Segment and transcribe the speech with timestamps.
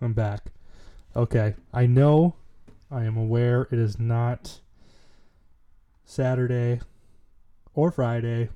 [0.00, 0.52] I'm back.
[1.16, 1.54] Okay.
[1.72, 2.36] I know
[2.90, 4.60] I am aware it is not
[6.04, 6.80] Saturday
[7.74, 8.48] or Friday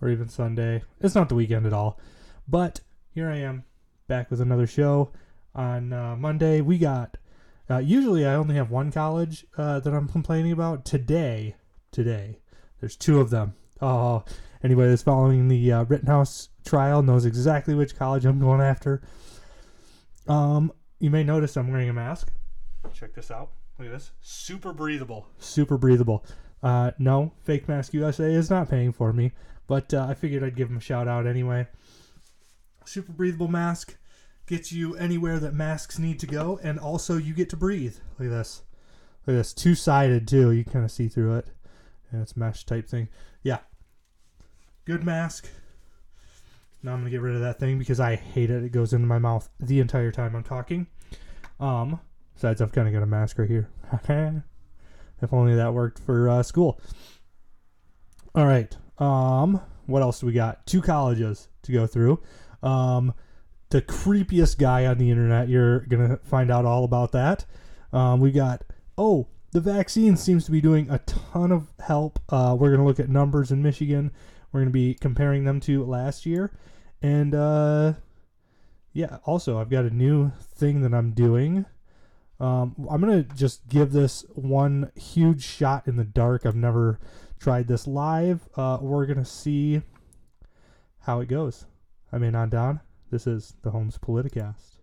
[0.00, 0.82] or even Sunday.
[1.00, 1.98] It's not the weekend at all.
[2.46, 2.80] But
[3.14, 3.64] here I am
[4.08, 5.10] back with another show.
[5.54, 7.16] On uh, Monday, we got.
[7.68, 10.84] Uh, usually, I only have one college uh, that I'm complaining about.
[10.84, 11.56] Today,
[11.90, 12.40] today,
[12.80, 13.54] there's two of them.
[13.80, 14.22] Oh,
[14.62, 19.02] anybody that's following the uh, Rittenhouse trial knows exactly which college I'm going after.
[20.28, 22.32] Um, you may notice I'm wearing a mask.
[22.92, 23.50] Check this out.
[23.78, 24.12] Look at this.
[24.20, 25.26] Super breathable.
[25.38, 26.24] Super breathable.
[26.62, 29.32] Uh, no, Fake Mask USA is not paying for me,
[29.66, 31.66] but uh, I figured I'd give them a shout out anyway.
[32.84, 33.96] Super breathable mask
[34.46, 37.96] gets you anywhere that masks need to go, and also you get to breathe.
[38.18, 38.62] Look at this.
[39.26, 39.52] Look at this.
[39.52, 40.52] Two sided, too.
[40.52, 41.48] You kind of see through it.
[42.10, 43.08] And it's mesh type thing.
[43.42, 43.58] Yeah.
[44.84, 45.48] Good mask.
[46.82, 48.62] Now I'm going to get rid of that thing because I hate it.
[48.62, 50.86] It goes into my mouth the entire time I'm talking.
[51.58, 52.00] Um,
[52.34, 53.68] besides, I've kind of got a mask right here.
[55.22, 56.80] if only that worked for uh, school.
[58.34, 58.76] All right.
[58.98, 60.66] Um, what else do we got?
[60.66, 62.20] Two colleges to go through.
[62.62, 63.14] Um,
[63.70, 65.48] the creepiest guy on the internet.
[65.48, 67.44] You're gonna find out all about that.
[67.92, 68.62] Um, we got
[68.98, 72.18] oh, the vaccine seems to be doing a ton of help.
[72.28, 74.12] Uh, we're gonna look at numbers in Michigan.
[74.52, 76.52] We're gonna be comparing them to last year,
[77.06, 77.92] and uh,
[78.92, 79.18] yeah.
[79.24, 81.64] Also, I've got a new thing that I'm doing.
[82.40, 86.44] Um, I'm gonna just give this one huge shot in the dark.
[86.44, 86.98] I've never
[87.38, 88.48] tried this live.
[88.56, 89.82] Uh, we're gonna see
[91.00, 91.66] how it goes.
[92.12, 92.80] I mean, on down.
[93.10, 94.75] This is the Holmes Politicast.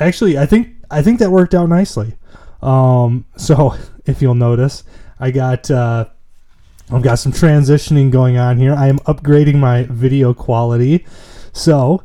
[0.00, 2.16] Actually, I think I think that worked out nicely.
[2.62, 3.74] Um, so
[4.06, 4.82] if you'll notice,
[5.18, 6.06] I got uh,
[6.90, 8.74] I've got some transitioning going on here.
[8.74, 11.06] I am upgrading my video quality.
[11.52, 12.02] So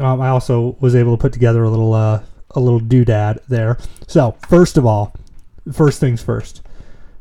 [0.00, 3.78] um, I also was able to put together a little uh, a little doodad there.
[4.08, 5.14] So first of all,
[5.72, 6.62] first things first.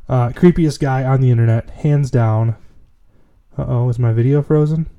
[0.09, 2.55] Uh, creepiest guy on the internet, hands down.
[3.57, 4.89] Uh oh, is my video frozen?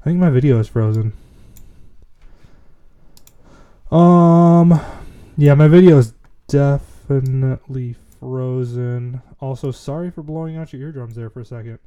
[0.00, 1.12] I think my video is frozen.
[3.90, 4.78] Um,
[5.38, 6.12] yeah, my video is
[6.46, 9.22] definitely frozen.
[9.40, 11.78] Also, sorry for blowing out your eardrums there for a second.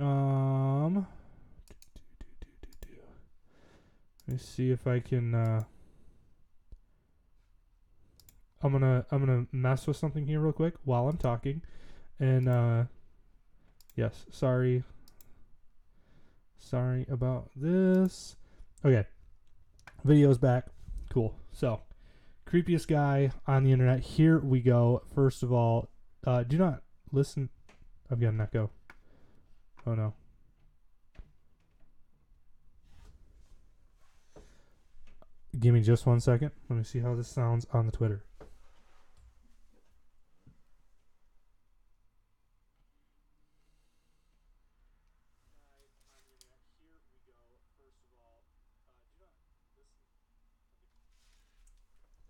[0.00, 1.06] Um,
[4.26, 5.32] let me see if I can.
[5.32, 5.62] Uh,
[8.60, 11.62] I'm gonna I'm gonna mess with something here real quick while I'm talking,
[12.18, 12.84] and uh,
[13.94, 14.82] yes, sorry,
[16.58, 18.34] sorry about this.
[18.84, 19.06] Okay,
[20.04, 20.66] video's back.
[21.12, 21.34] Cool.
[21.52, 21.82] So
[22.48, 24.00] creepiest guy on the internet.
[24.00, 25.02] Here we go.
[25.14, 25.90] First of all,
[26.26, 27.50] uh, do not listen.
[28.10, 28.70] I've got an echo.
[29.86, 30.14] Oh no.
[35.60, 36.52] Give me just one second.
[36.70, 38.24] Let me see how this sounds on the Twitter.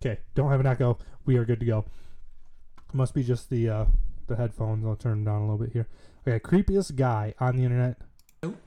[0.04, 0.98] Okay, don't have an echo.
[1.24, 1.84] We are good to go.
[2.92, 3.84] Must be just the uh,
[4.26, 4.86] the headphones.
[4.86, 5.88] I'll turn them down a little bit here.
[6.26, 7.96] Okay, creepiest guy on the internet.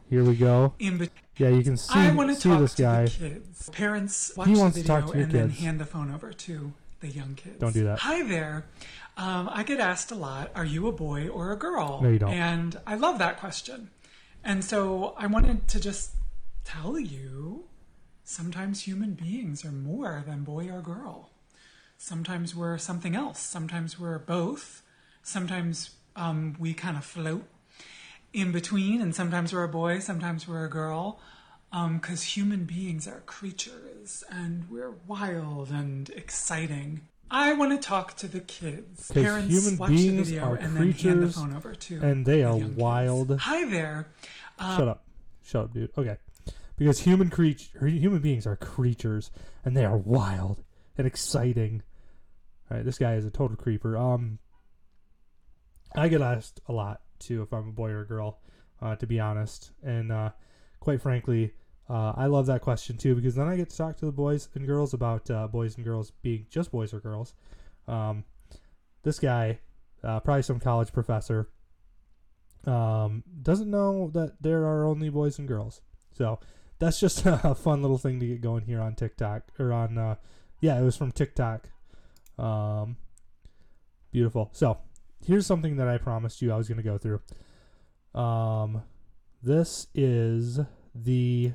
[0.10, 0.74] Here we go.
[1.38, 3.06] Yeah, you can see I want to see talk this to guy.
[3.06, 3.70] the kids.
[3.70, 6.14] Parents watch He wants the to video talk to your and then hand the phone
[6.14, 7.60] over to the young kids.
[7.60, 8.00] Don't do that.
[8.00, 8.66] Hi there.
[9.18, 12.02] Um, I get asked a lot, are you a boy or a girl?
[12.02, 12.32] No, you don't.
[12.34, 13.90] And I love that question.
[14.44, 16.12] And so I wanted to just
[16.64, 17.66] tell you
[18.24, 21.30] sometimes human beings are more than boy or girl.
[21.98, 23.40] Sometimes we're something else.
[23.40, 24.82] Sometimes we're both.
[25.24, 27.46] Sometimes um, we kind of float
[28.34, 31.20] in between, and sometimes we're a boy, sometimes we're a girl.
[31.72, 37.02] Because human beings are creatures, and we're wild and exciting.
[37.30, 39.12] I want to talk to the kids.
[39.12, 42.42] Parents human watch beings the video and then hand the phone over to and they
[42.42, 42.78] the are young kids.
[42.78, 43.40] wild.
[43.40, 44.08] Hi there.
[44.60, 45.04] Shut up.
[45.44, 45.92] Shut up, dude.
[45.98, 46.18] Okay.
[46.78, 49.32] Because human creature human beings are creatures
[49.66, 50.64] and they are wild
[50.98, 51.84] and exciting.
[52.70, 53.98] All right, this guy is a total creeper.
[53.98, 54.40] Um
[55.96, 58.40] I get asked a lot too if I'm a boy or a girl,
[58.82, 59.72] uh, to be honest.
[59.82, 60.32] And uh,
[60.82, 61.54] quite frankly,
[61.90, 64.50] uh, I love that question too because then I get to talk to the boys
[64.56, 67.34] and girls about uh, boys and girls being just boys or girls.
[67.88, 68.26] Um,
[69.04, 69.60] this guy
[70.06, 71.50] uh, probably some college professor,
[72.66, 75.82] um, doesn't know that there are only boys and girls.
[76.14, 76.40] So
[76.80, 80.16] that's just a fun little thing to get going here on TikTok or on, uh,
[80.60, 81.70] yeah, it was from TikTok.
[82.38, 82.98] Um,
[84.12, 84.50] beautiful.
[84.54, 84.78] So
[85.26, 87.22] here's something that I promised you I was going to go through.
[88.20, 88.84] Um,
[89.42, 90.60] this is
[90.94, 91.54] the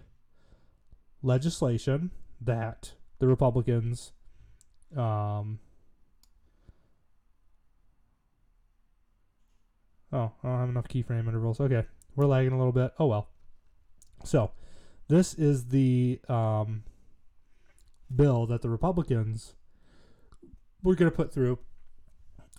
[1.23, 2.11] legislation
[2.41, 4.12] that the Republicans
[4.97, 5.61] um,
[10.12, 11.61] Oh, I don't have enough keyframe intervals.
[11.61, 11.85] Okay,
[12.17, 12.93] we're lagging a little bit.
[12.99, 13.29] Oh well.
[14.25, 14.50] So,
[15.08, 16.82] this is the um,
[18.15, 19.55] bill that the Republicans
[20.83, 21.59] were going to put through.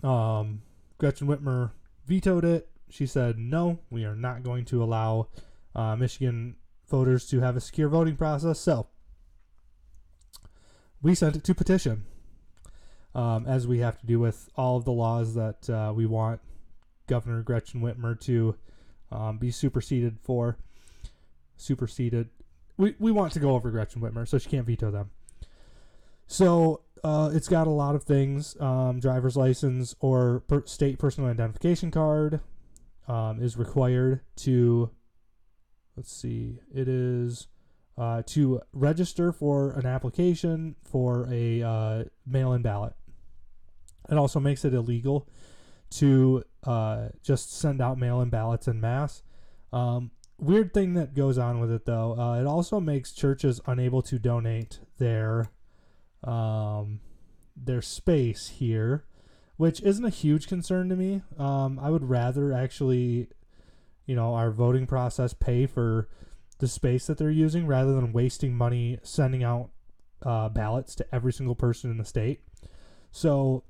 [0.02, 0.62] Um,
[0.98, 1.72] Gretchen Whitmer
[2.06, 2.68] vetoed it.
[2.88, 5.28] She said, no, we are not going to allow
[5.74, 6.56] uh, Michigan
[6.88, 8.60] voters to have a secure voting process.
[8.60, 8.88] So,
[11.00, 12.04] we sent it to petition,
[13.14, 16.40] um, as we have to do with all of the laws that uh, we want
[17.08, 18.56] Governor Gretchen Whitmer to
[19.10, 20.58] um, be superseded for.
[21.56, 22.28] Superseded.
[22.76, 25.10] We, we want to go over Gretchen Whitmer, so she can't veto them.
[26.26, 31.30] So uh, it's got a lot of things um, driver's license or per state personal
[31.30, 32.40] identification card
[33.08, 34.90] um, is required to,
[35.96, 37.48] let's see, it is
[37.98, 42.94] uh, to register for an application for a uh, mail in ballot.
[44.10, 45.28] It also makes it illegal
[45.90, 49.22] to uh, just send out mail-in ballots in mass.
[49.72, 54.02] Um, weird thing that goes on with it though, uh, it also makes churches unable
[54.02, 55.50] to donate their
[56.24, 57.00] um,
[57.56, 59.04] their space here,
[59.56, 61.22] which isn't a huge concern to me.
[61.38, 63.28] Um, I would rather actually,
[64.06, 66.08] you know, our voting process pay for
[66.58, 69.70] the space that they're using rather than wasting money sending out
[70.22, 72.40] uh, ballots to every single person in the state.
[73.10, 73.64] So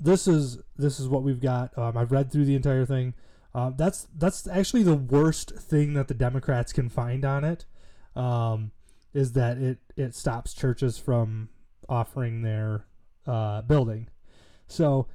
[0.00, 1.76] this is this is what we've got.
[1.78, 3.14] Um, I've read through the entire thing.
[3.54, 7.66] Uh, that's that's actually the worst thing that the Democrats can find on it,
[8.16, 8.72] um,
[9.14, 11.48] is that it it stops churches from
[11.88, 12.86] offering their
[13.26, 14.08] uh, building.
[14.66, 15.06] So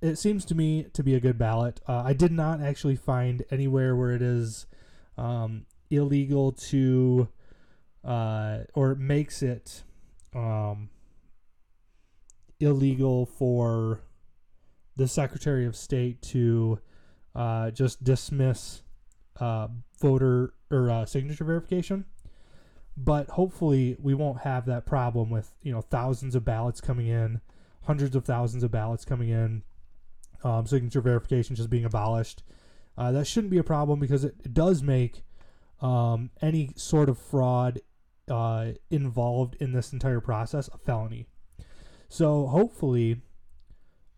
[0.00, 1.80] it seems to me to be a good ballot.
[1.86, 4.66] Uh, I did not actually find anywhere where it is
[5.18, 7.28] um, illegal to
[8.04, 9.82] uh, or makes it
[10.34, 10.90] um,
[12.58, 14.00] illegal for
[14.96, 16.78] the Secretary of State to
[17.34, 18.82] uh, just dismiss
[19.40, 19.68] uh,
[20.00, 22.04] voter or uh, signature verification.
[22.96, 27.40] But hopefully, we won't have that problem with you know thousands of ballots coming in,
[27.82, 29.62] hundreds of thousands of ballots coming in,
[30.44, 32.42] um, signature verification just being abolished.
[32.96, 35.24] Uh, that shouldn't be a problem because it, it does make
[35.80, 37.80] um, any sort of fraud
[38.30, 41.26] uh, involved in this entire process a felony.
[42.08, 43.22] So hopefully,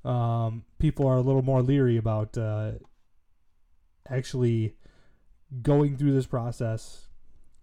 [0.05, 2.73] um, people are a little more leery about uh,
[4.09, 4.75] actually
[5.63, 7.07] going through this process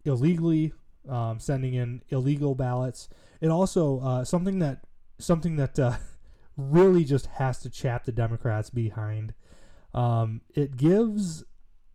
[0.06, 0.74] illegally,
[1.10, 3.10] um, sending in illegal ballots.
[3.40, 4.84] It also uh, something that
[5.20, 5.98] something that uh,
[6.58, 9.34] really just has to chap the Democrats behind.
[9.94, 11.44] Um, it gives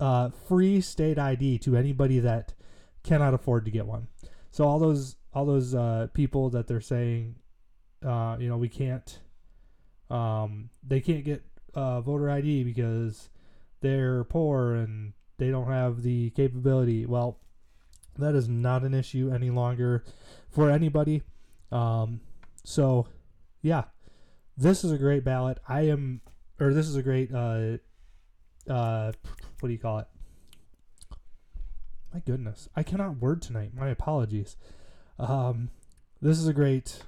[0.01, 2.55] uh, free state ID to anybody that
[3.03, 4.09] cannot afford to get one.
[4.51, 7.37] So all those all those uh, people that they're saying
[8.05, 9.19] uh, you know, we can't,
[10.11, 11.43] um, they can't get
[11.75, 13.31] uh, voter ID because
[13.81, 17.07] they're poor and they don't have the capability.
[17.07, 17.39] Well,
[18.19, 20.05] that is not an issue any longer
[20.51, 21.23] for anybody.
[21.71, 22.21] Um,
[22.65, 23.07] so,
[23.63, 23.85] yeah,
[24.57, 25.59] this is a great ballot.
[25.69, 26.21] I am,
[26.61, 27.79] or this is a great, uh,
[28.69, 29.13] uh,
[29.61, 30.07] what do you call it?
[32.13, 33.73] My goodness, I cannot word tonight.
[33.75, 34.57] My apologies.
[35.19, 35.71] Um,
[36.23, 37.03] this is a great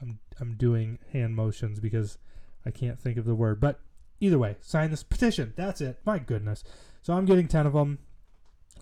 [0.00, 2.18] I'm I'm doing hand motions because
[2.64, 3.60] I can't think of the word.
[3.60, 3.80] But
[4.24, 5.52] either way, sign this petition.
[5.56, 6.00] That's it.
[6.04, 6.64] My goodness.
[7.02, 7.98] So I'm getting 10 of them.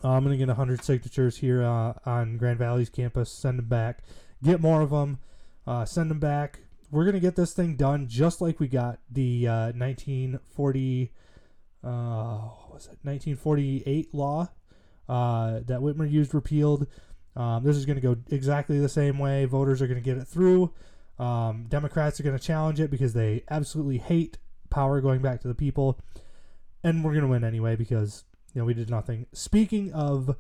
[0.03, 3.31] Uh, I'm going to get 100 signatures here uh, on Grand Valley's campus.
[3.31, 4.03] Send them back.
[4.43, 5.19] Get more of them.
[5.67, 6.61] Uh, send them back.
[6.91, 11.13] We're going to get this thing done just like we got the 1940
[11.85, 14.49] uh, was it 1948 law
[15.09, 16.87] uh, that Whitmer used repealed.
[17.35, 19.45] Um, this is going to go exactly the same way.
[19.47, 20.73] Voters are going to get it through.
[21.19, 24.39] Um, Democrats are going to challenge it because they absolutely hate
[24.73, 26.01] power going back to the people,
[26.83, 28.25] and we're going to win anyway because
[28.55, 29.27] you know we did nothing.
[29.33, 30.37] Speaking of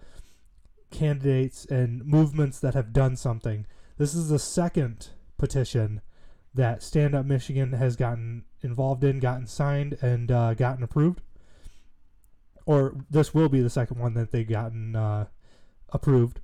[0.91, 3.67] candidates and movements that have done something,
[3.99, 6.01] this is the second petition
[6.55, 11.21] that Stand Up Michigan has gotten involved in, gotten signed, and uh, gotten approved.
[12.67, 15.27] Or this will be the second one that they've gotten uh,
[15.91, 16.41] approved.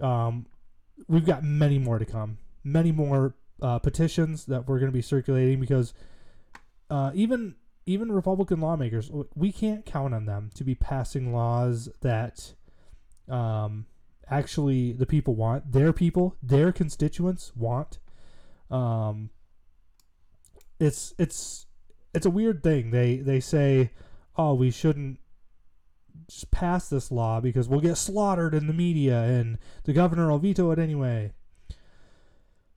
[0.00, 0.46] Um,
[1.06, 5.02] we've got many more to come, many more uh, petitions that we're going to be
[5.02, 5.94] circulating because
[6.90, 7.54] uh, even
[7.86, 12.52] even Republican lawmakers, we can't count on them to be passing laws that
[13.28, 13.86] um,
[14.30, 17.98] actually the people want, their people, their constituents want.
[18.70, 19.30] Um,
[20.78, 21.66] it's it's
[22.14, 22.90] it's a weird thing.
[22.90, 23.90] They they say,
[24.36, 25.18] "Oh, we shouldn't
[26.28, 30.38] just pass this law because we'll get slaughtered in the media and the governor will
[30.38, 31.32] veto it anyway."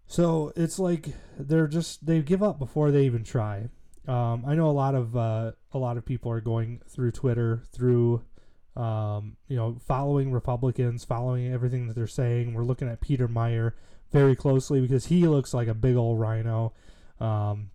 [0.07, 3.69] So it's like they're just they give up before they even try.
[4.07, 7.63] Um, I know a lot of uh, a lot of people are going through Twitter,
[7.71, 8.23] through
[8.75, 12.53] um, you know, following Republicans, following everything that they're saying.
[12.53, 13.73] We're looking at Peter Meijer
[14.11, 16.73] very closely because he looks like a big old rhino.
[17.19, 17.71] Um,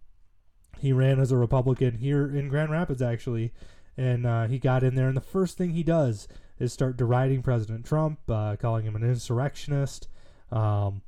[0.78, 3.52] he ran as a Republican here in Grand Rapids, actually,
[3.96, 5.08] and uh, he got in there.
[5.08, 6.28] And the first thing he does
[6.58, 10.08] is start deriding President Trump, uh, calling him an insurrectionist,
[10.50, 11.02] um,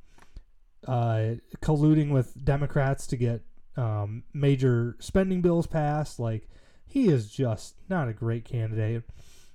[0.87, 3.41] uh, colluding with Democrats to get
[3.79, 6.19] um, major spending bills passed.
[6.19, 6.47] Like,
[6.85, 9.03] he is just not a great candidate.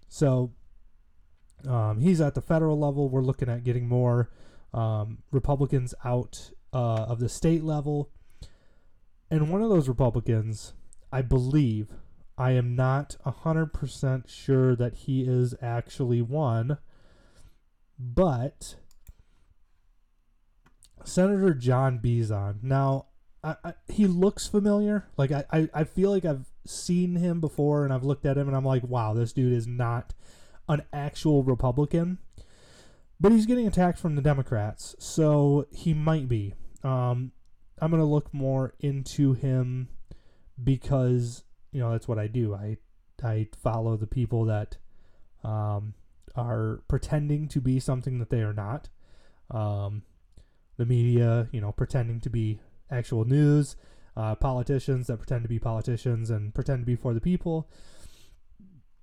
[0.09, 0.53] So
[1.69, 3.09] um, he's at the federal level.
[3.09, 4.31] We're looking at getting more
[4.73, 8.11] um, Republicans out uh, of the state level.
[9.31, 10.75] And one of those Republicans,
[11.13, 11.89] I believe,
[12.37, 16.79] I am not 100% sure that he is actually one,
[17.99, 18.77] but
[21.05, 22.63] Senator John Bizon.
[22.63, 23.07] Now,
[23.45, 25.07] I, I, he looks familiar.
[25.17, 28.49] Like, I, I, I feel like I've seen him before and I've looked at him
[28.49, 30.15] and I'm like, wow, this dude is not
[30.69, 32.19] an actual Republican.
[33.21, 36.55] But he's getting attacked from the Democrats, so he might be.
[36.83, 37.33] Um,
[37.79, 39.89] I'm gonna look more into him
[40.63, 42.55] because you know that's what I do.
[42.55, 42.77] I
[43.23, 44.79] I follow the people that
[45.45, 45.95] um,
[46.35, 48.89] are pretending to be something that they are not.
[49.51, 50.03] Um,
[50.77, 52.61] the media, you know, pretending to be
[52.91, 53.77] actual news
[54.17, 57.69] uh, politicians that pretend to be politicians and pretend to be for the people.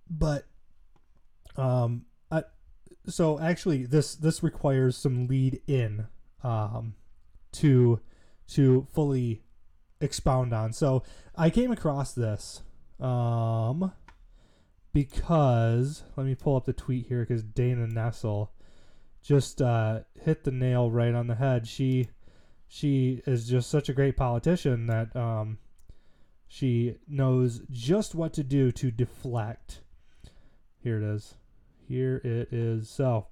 [0.09, 0.45] But,
[1.57, 2.43] um, I,
[3.07, 6.07] so actually, this this requires some lead in,
[6.43, 6.95] um,
[7.53, 7.99] to
[8.49, 9.43] to fully
[9.99, 10.73] expound on.
[10.73, 11.03] So
[11.35, 12.61] I came across this,
[12.99, 13.91] um,
[14.93, 18.49] because let me pull up the tweet here because Dana Nessel
[19.21, 21.67] just uh, hit the nail right on the head.
[21.67, 22.09] She
[22.73, 25.57] she is just such a great politician that um,
[26.47, 29.81] she knows just what to do to deflect.
[30.81, 31.35] Here it is.
[31.85, 32.89] Here it is.
[32.89, 33.27] So,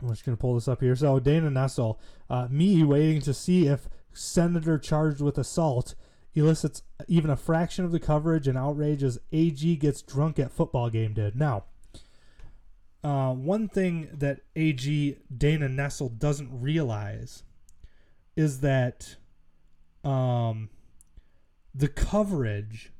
[0.00, 0.96] I'm just going to pull this up here.
[0.96, 1.98] So, Dana Nessel,
[2.30, 5.94] uh, me waiting to see if senator charged with assault
[6.34, 10.88] elicits even a fraction of the coverage and outrage as AG gets drunk at football
[10.88, 11.36] game did.
[11.36, 11.64] Now,
[13.04, 17.42] uh, one thing that AG Dana Nessel doesn't realize
[18.36, 19.16] is that
[20.04, 20.70] um,
[21.74, 22.92] the coverage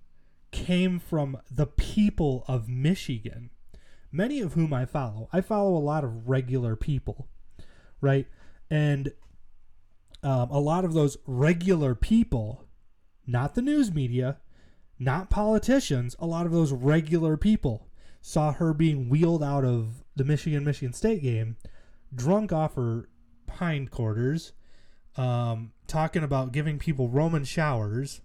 [0.51, 3.51] came from the people of Michigan,
[4.11, 5.29] many of whom I follow.
[5.33, 7.29] I follow a lot of regular people,
[8.01, 8.27] right?
[8.71, 9.13] And
[10.23, 12.65] um, a lot of those regular people,
[13.27, 14.39] not the news media,
[14.99, 17.89] not politicians, a lot of those regular people
[18.23, 21.57] saw her being wheeled out of the Michigan Michigan State game,
[22.15, 23.09] drunk off her
[23.59, 24.53] hindquarters,
[25.17, 28.23] um, talking about giving people Roman showers,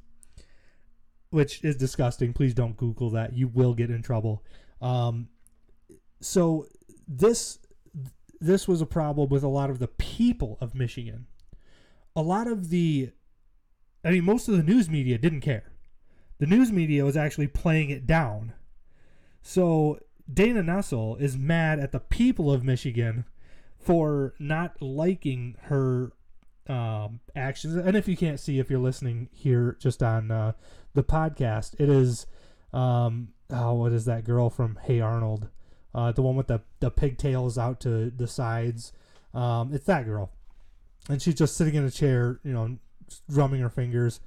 [1.32, 2.32] which is disgusting.
[2.32, 4.46] Please don't Google that; you will get in trouble.
[4.82, 5.30] Um,
[6.22, 6.68] so
[7.08, 7.58] this
[8.39, 11.25] this was a problem with a lot of the people of Michigan.
[12.16, 13.12] A lot of the,
[14.04, 15.72] I mean, most of the news media didn't care.
[16.38, 18.54] The news media was actually playing it down
[19.48, 19.98] so
[20.32, 23.24] Dana Nessel is mad at the people of Michigan
[23.80, 26.12] for not liking her
[26.68, 27.75] um, actions.
[27.75, 30.51] And if you can't see, if you're listening here just on uh,
[30.96, 32.25] the podcast, it is
[32.74, 35.48] um, oh, what is that girl from Hey Arnold?
[35.96, 38.92] Uh, the one with the the pigtails out to the sides.
[39.34, 40.30] Um, it's that girl,
[41.08, 42.80] and she's just sitting in a chair, you know,
[43.32, 44.20] drumming her fingers.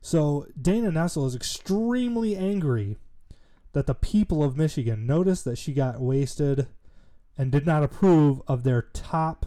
[0.00, 2.96] So Dana Nessel is extremely angry
[3.72, 6.66] that the people of Michigan noticed that she got wasted
[7.36, 9.46] and did not approve of their top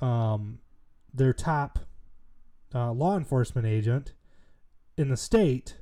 [0.00, 0.60] um,
[1.12, 1.80] their top
[2.74, 4.14] uh, law enforcement agent
[4.96, 5.76] in the state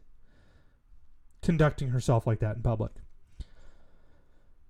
[1.42, 2.92] conducting herself like that in public.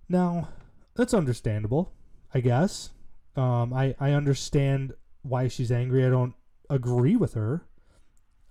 [0.08, 0.48] Now,
[0.94, 1.92] that's understandable,
[2.34, 2.90] I guess.
[3.36, 6.04] Um, I, I understand why she's angry.
[6.04, 6.34] I don't
[6.68, 7.64] agree with her.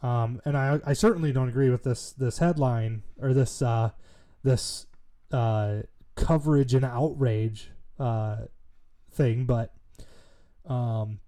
[0.01, 3.91] Um, and I, I certainly don't agree with this this headline or this uh,
[4.47, 4.87] this
[5.31, 5.81] uh,
[6.15, 8.37] coverage and outrage uh,
[9.11, 9.73] thing, but
[10.65, 11.19] um,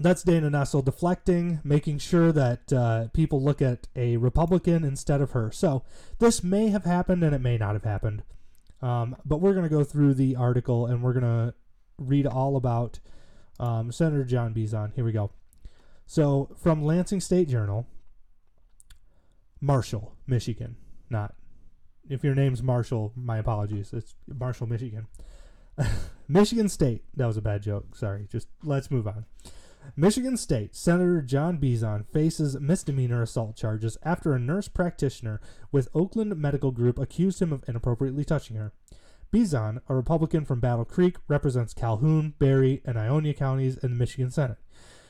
[0.00, 5.32] that's Dana Nessel deflecting, making sure that uh, people look at a Republican instead of
[5.32, 5.50] her.
[5.52, 5.84] So
[6.18, 8.22] this may have happened and it may not have happened.
[8.80, 11.54] Um, but we're going to go through the article and we're going to
[11.98, 13.00] read all about
[13.58, 14.94] um, Senator John Bizon.
[14.94, 15.32] Here we go.
[16.06, 17.86] So from Lansing State Journal,
[19.60, 20.76] Marshall, Michigan.
[21.10, 21.34] Not
[22.08, 23.92] if your name's Marshall, my apologies.
[23.92, 25.06] It's Marshall, Michigan.
[26.28, 27.04] Michigan State.
[27.14, 27.96] That was a bad joke.
[27.96, 28.26] Sorry.
[28.30, 29.24] Just let's move on.
[29.96, 35.40] Michigan State Senator John Bizon faces misdemeanor assault charges after a nurse practitioner
[35.72, 38.72] with Oaklawn Medical Group accused him of inappropriately touching her.
[39.32, 44.30] Bizon, a Republican from Battle Creek, represents Calhoun, Barry, and Ionia counties in the Michigan
[44.30, 44.58] Senate.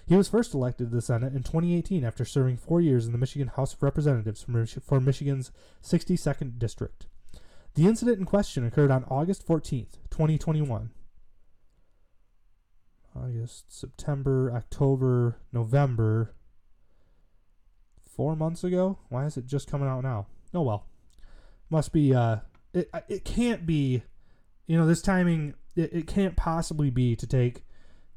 [0.09, 3.19] He was first elected to the Senate in 2018 after serving four years in the
[3.19, 4.43] Michigan House of Representatives
[4.83, 7.07] for Michigan's 62nd District.
[7.75, 10.91] The incident in question occurred on August 14th, 2021.
[13.15, 16.35] August, September, October, November.
[18.07, 18.99] Four months ago?
[19.11, 20.27] Why is it just coming out now?
[20.55, 20.87] Oh well.
[21.69, 22.39] Must be, uh,
[22.73, 24.03] it, it can't be,
[24.67, 27.65] you know, this timing, it, it can't possibly be to take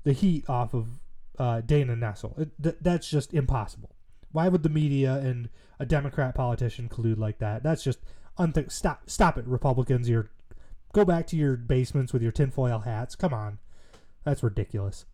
[0.03, 1.00] the heat off of
[1.37, 2.37] uh, Dana Nessel.
[2.39, 3.95] It, th- that's just impossible.
[4.31, 7.63] Why would the media and a Democrat politician collude like that?
[7.63, 7.99] That's just
[8.37, 8.71] unthink.
[8.71, 10.09] Stop, stop it, Republicans.
[10.09, 10.29] You're
[10.93, 13.15] go back to your basements with your tinfoil hats.
[13.15, 13.59] Come on.
[14.23, 15.05] That's ridiculous.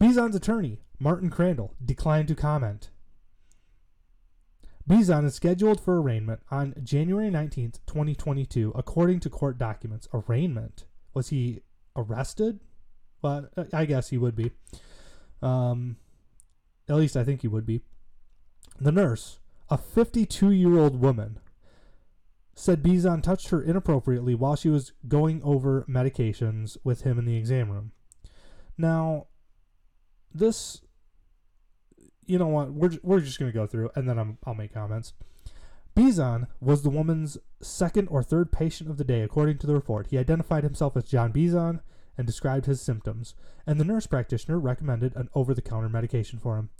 [0.00, 2.90] Bizon's attorney, Martin Crandall, declined to comment.
[4.88, 10.08] Bizon is scheduled for arraignment on January 19th, 2022, according to court documents.
[10.12, 10.84] Arraignment?
[11.14, 11.60] Was he
[11.96, 12.60] arrested?
[13.22, 14.50] Well, I guess he would be.
[15.40, 15.96] Um,
[16.88, 17.80] at least I think he would be.
[18.80, 19.38] The nurse,
[19.70, 21.38] a 52 year old woman,
[22.54, 27.36] said Bizon touched her inappropriately while she was going over medications with him in the
[27.36, 27.92] exam room.
[28.76, 29.26] Now,
[30.34, 30.82] this,
[32.26, 32.72] you know what?
[32.72, 35.12] We're we're just gonna go through, and then I'm, I'll make comments.
[35.94, 40.08] Bizon was the woman's second or third patient of the day, according to the report.
[40.08, 41.80] He identified himself as John Bizon
[42.16, 43.34] and described his symptoms,
[43.66, 46.70] and the nurse practitioner recommended an over-the-counter medication for him.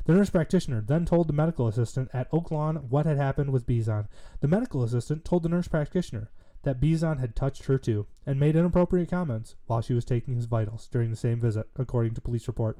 [0.06, 4.08] The nurse practitioner then told the medical assistant at Oaklawn what had happened with Bizon.
[4.40, 6.32] The medical assistant told the nurse practitioner
[6.64, 10.46] that Bizon had touched her too and made inappropriate comments while she was taking his
[10.46, 12.78] vitals during the same visit, according to police report.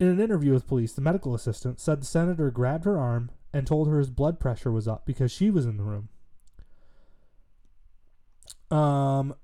[0.00, 3.66] In an interview with police, the medical assistant said the senator grabbed her arm and
[3.66, 6.08] told her his blood pressure was up because she was in the room.
[8.70, 9.34] Um,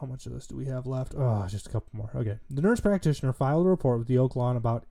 [0.00, 1.14] how much of this do we have left?
[1.16, 2.10] Oh, just a couple more.
[2.14, 2.38] Okay.
[2.48, 4.86] The nurse practitioner filed a report with the Oaklawn about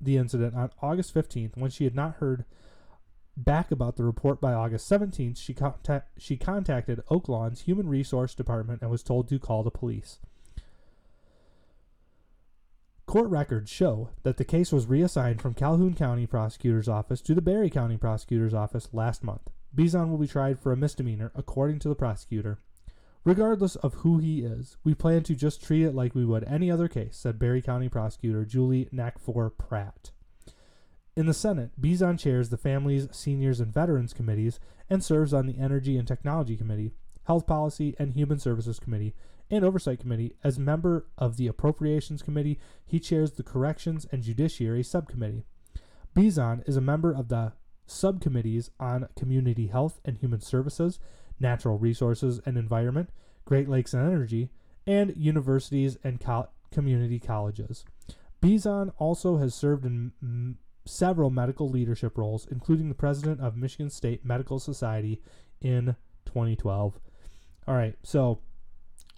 [0.00, 1.56] the incident on August 15th.
[1.56, 2.44] When she had not heard
[3.36, 8.82] back about the report by August 17th, she, contact, she contacted Oaklawn's Human Resource Department
[8.82, 10.18] and was told to call the police.
[13.06, 17.42] Court records show that the case was reassigned from Calhoun County Prosecutor's Office to the
[17.42, 19.50] Barry County Prosecutor's Office last month.
[19.76, 22.58] Bizon will be tried for a misdemeanor, according to the prosecutor.
[23.24, 26.70] Regardless of who he is, we plan to just treat it like we would any
[26.70, 30.10] other case, said Barry County Prosecutor Julie Nakfoor Pratt.
[31.14, 35.58] In the Senate, Bizon chairs the Families, Seniors, and Veterans Committees and serves on the
[35.58, 36.94] Energy and Technology Committee,
[37.24, 39.14] Health Policy, and Human Services Committee,
[39.50, 40.34] and Oversight Committee.
[40.42, 45.44] As member of the Appropriations Committee, he chairs the Corrections and Judiciary Subcommittee.
[46.16, 47.52] Bizon is a member of the
[47.86, 50.98] subcommittees on Community Health and Human Services,
[51.38, 53.10] Natural Resources and Environment,
[53.44, 54.48] Great Lakes and Energy,
[54.86, 57.84] and Universities and co- Community Colleges.
[58.42, 63.90] Bizon also has served in mm, several medical leadership roles, including the president of Michigan
[63.90, 65.20] State Medical Society
[65.60, 66.98] in 2012.
[67.68, 68.40] All right, so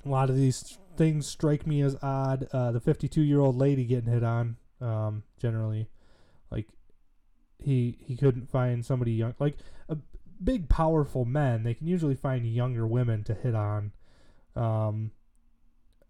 [0.04, 2.46] a lot of these things strike me as odd.
[2.52, 5.88] Uh, the 52 year old lady getting hit on, um, generally,
[6.50, 6.68] like
[7.58, 9.56] he he couldn't find somebody young, like
[9.88, 9.96] a
[10.42, 11.62] big powerful men.
[11.62, 13.92] They can usually find younger women to hit on.
[14.54, 15.12] Um,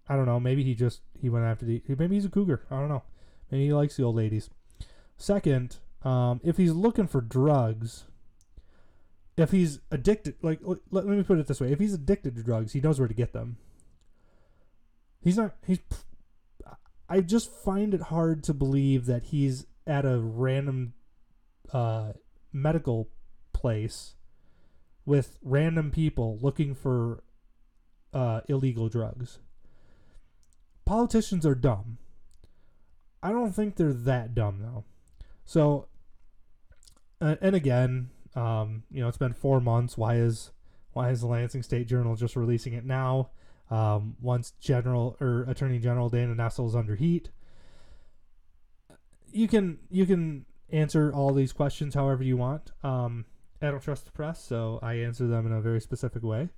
[0.08, 0.40] I don't know.
[0.40, 1.82] Maybe he just he went after the.
[1.88, 2.66] Maybe he's a cougar.
[2.70, 3.04] I don't know.
[3.50, 4.50] Maybe he likes the old ladies.
[5.24, 8.04] Second, um, if he's looking for drugs,
[9.38, 12.42] if he's addicted, like let, let me put it this way: if he's addicted to
[12.42, 13.56] drugs, he knows where to get them.
[15.22, 15.54] He's not.
[15.66, 15.78] He's.
[17.08, 20.92] I just find it hard to believe that he's at a random
[21.72, 22.12] uh,
[22.52, 23.08] medical
[23.54, 24.16] place
[25.06, 27.24] with random people looking for
[28.12, 29.38] uh, illegal drugs.
[30.84, 31.96] Politicians are dumb.
[33.22, 34.84] I don't think they're that dumb though.
[35.44, 35.88] So,
[37.20, 39.96] and again, um, you know, it's been four months.
[39.96, 40.50] Why is
[40.92, 43.30] why is the Lansing State Journal just releasing it now?
[43.70, 47.30] Um, once General or Attorney General Dana Nessel is under heat,
[49.32, 52.72] you can you can answer all these questions however you want.
[52.82, 53.26] Um,
[53.60, 56.50] I don't trust the press, so I answer them in a very specific way.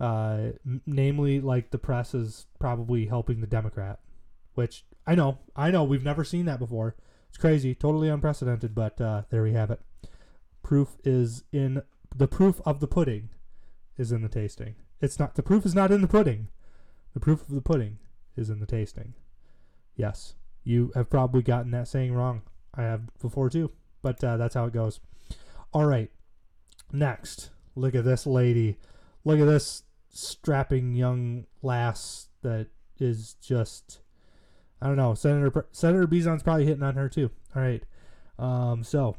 [0.00, 4.00] Uh, m- namely, like the press is probably helping the Democrat,
[4.54, 6.96] which I know, I know, we've never seen that before.
[7.34, 9.80] It's crazy, totally unprecedented, but uh, there we have it.
[10.62, 11.82] Proof is in
[12.14, 13.30] the proof of the pudding
[13.98, 14.76] is in the tasting.
[15.00, 16.46] It's not the proof is not in the pudding.
[17.12, 17.98] The proof of the pudding
[18.36, 19.14] is in the tasting.
[19.96, 22.42] Yes, you have probably gotten that saying wrong.
[22.72, 25.00] I have before too, but uh, that's how it goes.
[25.72, 26.12] All right,
[26.92, 28.78] next, look at this lady.
[29.24, 32.68] Look at this strapping young lass that
[33.00, 33.98] is just
[34.84, 35.14] I don't know.
[35.14, 37.30] Senator Senator Bizon's probably hitting on her too.
[37.56, 37.82] All right.
[38.38, 39.16] Um, so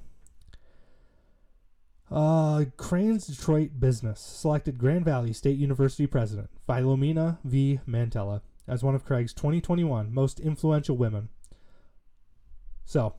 [2.11, 7.79] uh, Crain's Detroit Business selected Grand Valley State University president Philomena V.
[7.87, 11.29] Mantella as one of Crain's 2021 most influential women.
[12.85, 13.15] So,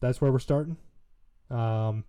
[0.00, 0.76] that's where we're starting.
[1.50, 2.04] Um,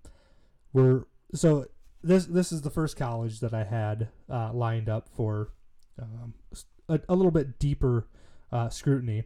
[0.73, 1.67] we're so
[2.03, 5.51] this this is the first college that I had uh, lined up for
[6.01, 6.33] um,
[6.89, 8.07] a, a little bit deeper
[8.51, 9.23] uh, scrutiny.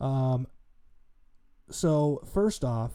[0.00, 0.46] Um,
[1.70, 2.92] so first off,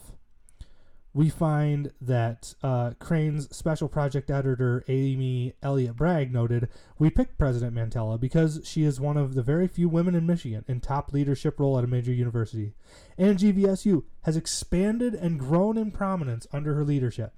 [1.16, 7.72] we find that uh, Crain's special project editor Amy Elliott Bragg noted, "We picked President
[7.72, 11.58] Mantella because she is one of the very few women in Michigan in top leadership
[11.58, 12.74] role at a major university,
[13.16, 17.32] and GVSU has expanded and grown in prominence under her leadership."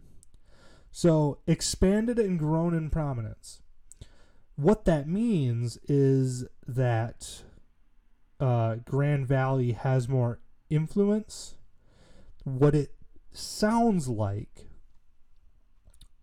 [0.90, 3.61] So expanded and grown in prominence.
[4.57, 7.44] What that means is that
[8.40, 11.55] uh, Grand Valley has more influence.
[12.44, 12.94] What it
[13.33, 14.68] sounds like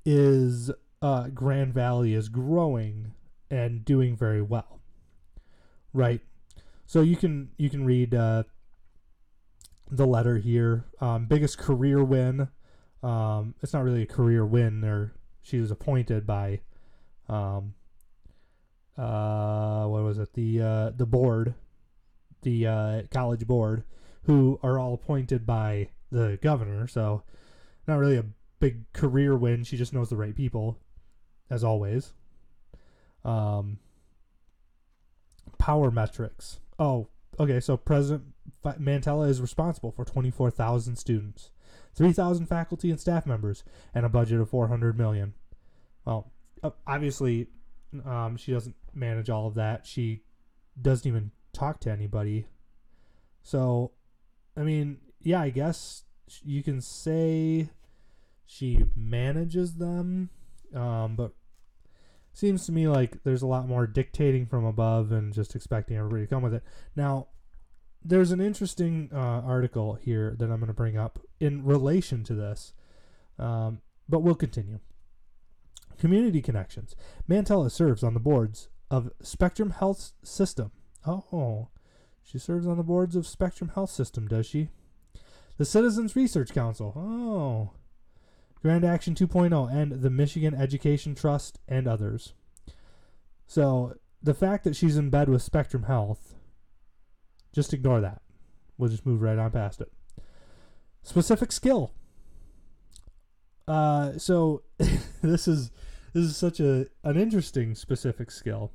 [0.05, 3.13] is uh, Grand Valley is growing
[3.49, 4.79] and doing very well,
[5.93, 6.21] right?
[6.85, 8.43] So you can you can read uh,
[9.89, 10.85] the letter here.
[11.01, 12.49] Um, biggest career win.
[13.03, 14.81] Um, it's not really a career win.
[14.81, 16.61] There, she was appointed by,
[17.29, 17.75] um,
[18.97, 20.33] uh, what was it?
[20.33, 21.53] The uh, the board,
[22.45, 23.83] the uh, college board,
[24.23, 26.87] who are all appointed by the governor.
[26.87, 27.23] So,
[27.87, 28.25] not really a
[28.59, 29.65] big career win.
[29.65, 30.79] She just knows the right people,
[31.49, 32.13] as always.
[33.25, 33.79] Um,
[35.57, 36.59] power metrics.
[36.79, 37.07] Oh,
[37.39, 37.59] okay.
[37.59, 38.23] So President
[38.77, 41.51] Mantella is responsible for 24,000 students,
[41.95, 45.33] 3,000 faculty and staff members, and a budget of 400 million.
[46.05, 46.31] Well,
[46.87, 47.47] obviously,
[48.05, 49.85] um, she doesn't manage all of that.
[49.85, 50.23] She
[50.79, 52.47] doesn't even talk to anybody.
[53.41, 53.91] So,
[54.57, 56.03] I mean, yeah, I guess
[56.43, 57.69] you can say
[58.45, 60.29] she manages them,
[60.73, 61.31] um, but
[62.33, 66.23] seems to me like there's a lot more dictating from above and just expecting everybody
[66.23, 66.63] to come with it.
[66.95, 67.27] Now,
[68.03, 72.35] there's an interesting uh, article here that I'm going to bring up in relation to
[72.35, 72.73] this,
[73.39, 74.79] um, but we'll continue.
[75.97, 76.95] Community connections.
[77.27, 80.71] Mantella serves on the boards of Spectrum Health System.
[81.07, 81.69] Oh,
[82.23, 84.69] she serves on the boards of Spectrum Health System, does she?
[85.57, 86.93] The Citizens Research Council.
[86.95, 87.71] Oh.
[88.61, 92.33] Grand Action 2.0 and the Michigan Education Trust and others.
[93.45, 96.33] So, the fact that she's in bed with Spectrum Health,
[97.53, 98.21] just ignore that.
[98.77, 99.91] We'll just move right on past it.
[101.03, 101.91] Specific skill.
[103.67, 104.63] Uh, so
[105.21, 105.71] this is
[106.13, 108.71] this is such a an interesting specific skill.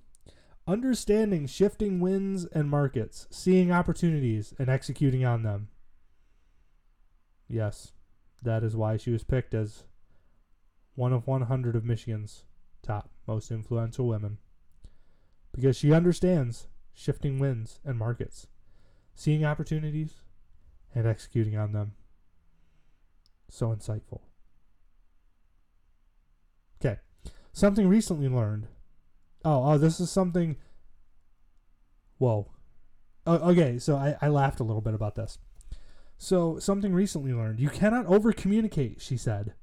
[0.67, 5.69] Understanding shifting winds and markets, seeing opportunities and executing on them.
[7.49, 7.93] Yes,
[8.43, 9.85] that is why she was picked as
[10.95, 12.45] one of 100 of Michigan's
[12.83, 14.39] top most influential women.
[15.53, 18.47] Because she understands shifting winds and markets,
[19.15, 20.23] seeing opportunities
[20.95, 21.93] and executing on them.
[23.49, 24.21] So insightful.
[26.81, 26.99] Okay.
[27.53, 28.69] Something recently learned.
[29.45, 30.57] Oh, oh, this is something.
[32.19, 32.51] Whoa.
[33.27, 35.39] Oh, okay, so I, I laughed a little bit about this.
[36.19, 37.61] So, something recently learned.
[37.61, 39.55] You cannot over communicate, she said.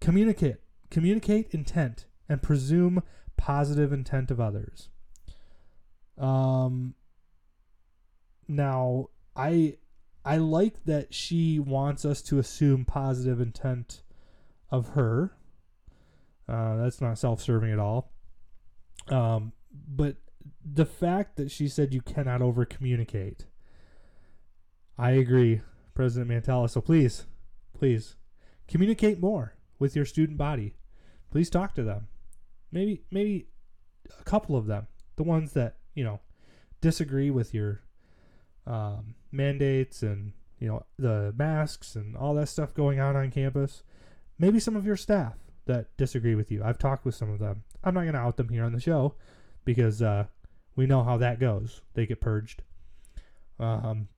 [0.00, 0.56] Communicate.
[0.90, 3.02] Communicate intent and presume
[3.36, 4.88] positive intent of others.
[6.18, 6.94] Um,
[8.48, 9.76] now, I
[10.24, 14.02] I like that she wants us to assume positive intent
[14.70, 15.36] of her.
[16.48, 18.13] Uh, that's not self-serving at all.
[19.08, 19.52] Um,
[19.88, 20.16] but
[20.64, 23.46] the fact that she said you cannot over communicate,
[24.98, 25.60] I agree,
[25.94, 26.68] President Mantella.
[26.68, 27.26] So please,
[27.76, 28.16] please
[28.68, 30.76] communicate more with your student body.
[31.30, 32.08] Please talk to them.
[32.70, 33.48] Maybe, maybe
[34.18, 34.86] a couple of them,
[35.16, 36.20] the ones that you know
[36.80, 37.82] disagree with your
[38.66, 43.82] um, mandates and you know the masks and all that stuff going on on campus.
[44.38, 45.34] Maybe some of your staff
[45.66, 46.62] that disagree with you.
[46.64, 47.62] I've talked with some of them.
[47.84, 49.14] I'm not going to out them here on the show
[49.64, 50.26] because uh,
[50.76, 51.80] we know how that goes.
[51.94, 52.62] They get purged.
[53.58, 54.08] Um,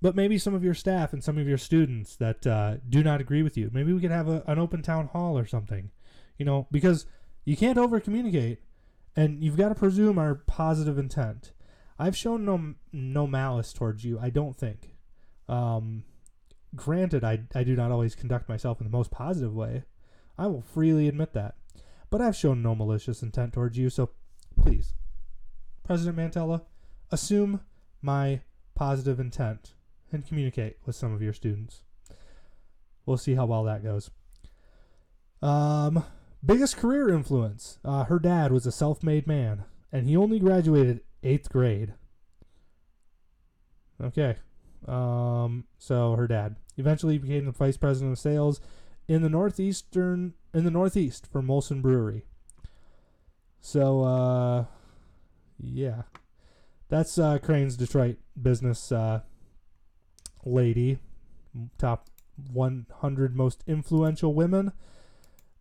[0.00, 3.20] but maybe some of your staff and some of your students that uh, do not
[3.20, 3.70] agree with you.
[3.72, 5.90] Maybe we could have a, an open town hall or something.
[6.36, 7.06] You know, because
[7.44, 8.58] you can't over communicate
[9.16, 11.52] and you've got to presume our positive intent.
[11.98, 14.18] I've shown no no malice towards you.
[14.20, 14.96] I don't think.
[15.48, 16.04] Um,
[16.74, 19.84] granted, I I do not always conduct myself in the most positive way.
[20.36, 21.54] I will freely admit that,
[22.10, 23.90] but I've shown no malicious intent towards you.
[23.90, 24.10] So,
[24.60, 24.94] please,
[25.82, 26.62] President Mantella,
[27.10, 27.60] assume
[28.02, 28.40] my
[28.74, 29.74] positive intent
[30.12, 31.82] and communicate with some of your students.
[33.06, 34.10] We'll see how well that goes.
[35.42, 36.04] Um,
[36.44, 37.78] biggest career influence.
[37.84, 41.94] Uh, her dad was a self-made man, and he only graduated eighth grade.
[44.02, 44.36] Okay.
[44.86, 48.60] Um, so her dad eventually became the vice president of sales
[49.08, 52.24] in the northeastern in the northeast for Molson Brewery.
[53.60, 54.64] So uh,
[55.58, 56.02] yeah,
[56.88, 59.20] that's uh, Crain's Detroit business uh,
[60.44, 60.98] lady,
[61.78, 62.08] top
[62.52, 64.72] 100 most influential women.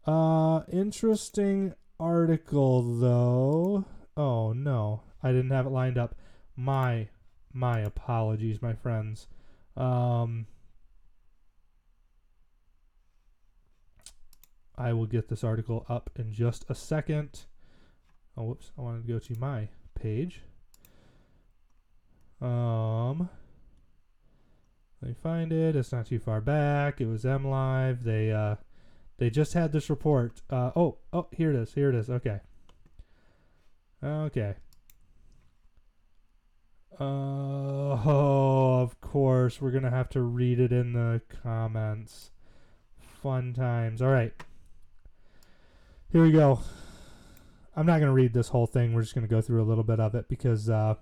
[0.06, 3.86] Uh, interesting article though.
[4.18, 6.16] Oh no, I didn't have it lined up.
[6.56, 7.08] My
[7.54, 9.28] my apologies, my friends.
[9.78, 10.48] Um,
[14.78, 17.46] I will get this article up in just a second.
[18.36, 18.72] Oh, whoops!
[18.78, 20.42] I wanted to go to my page.
[22.42, 23.30] Um,
[25.02, 25.76] let me find it.
[25.76, 27.00] It's not too far back.
[27.00, 28.04] It was M Live.
[28.04, 28.56] They uh,
[29.18, 30.42] they just had this report.
[30.50, 31.74] Uh, oh, oh, here it is.
[31.74, 32.10] Here it is.
[32.10, 32.40] Okay.
[34.04, 34.56] Okay.
[37.00, 39.62] Oh, of course.
[39.62, 42.32] We're going to have to read it in the comments.
[43.00, 44.02] Fun times.
[44.02, 44.34] All right.
[46.14, 46.60] Here we go.
[47.76, 48.94] I'm not going to read this whole thing.
[48.94, 50.94] We're just going to go through a little bit of it because uh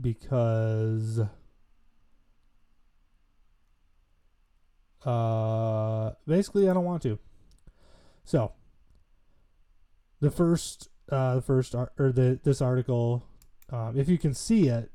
[0.00, 1.22] because
[5.04, 7.18] uh basically I don't want to.
[8.22, 8.52] So,
[10.20, 13.24] the first uh, the first ar- or the this article,
[13.70, 14.92] um, if you can see it,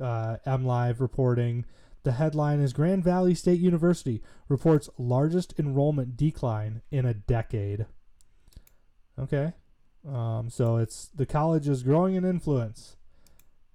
[0.00, 1.64] uh, M Live reporting.
[2.04, 7.86] The headline is Grand Valley State University reports largest enrollment decline in a decade.
[9.18, 9.52] Okay,
[10.08, 12.96] um, so it's the college is growing in influence.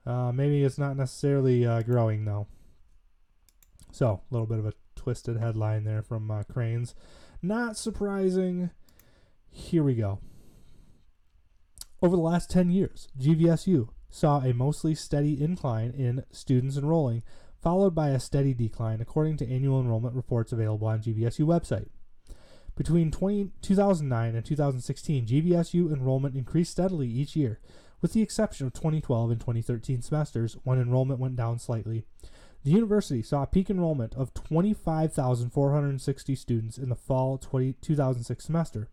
[0.06, 2.48] Uh, maybe it's not necessarily uh, growing though.
[3.92, 6.96] So a little bit of a twisted headline there from uh, Crain's.
[7.42, 8.72] Not surprising.
[9.50, 10.20] Here we go.
[12.02, 17.24] Over the last 10 years, GVSU saw a mostly steady incline in students enrolling,
[17.68, 21.90] followed by a steady decline according to annual enrollment reports available on GVSU website.
[22.78, 27.60] Between 20, 2009 and 2016, GVSU enrollment increased steadily each year,
[28.02, 32.06] with the exception of 2012 and 2013 semesters when enrollment went down slightly.
[32.64, 38.88] The university saw a peak enrollment of 25,460 students in the fall 20, 2006 semester.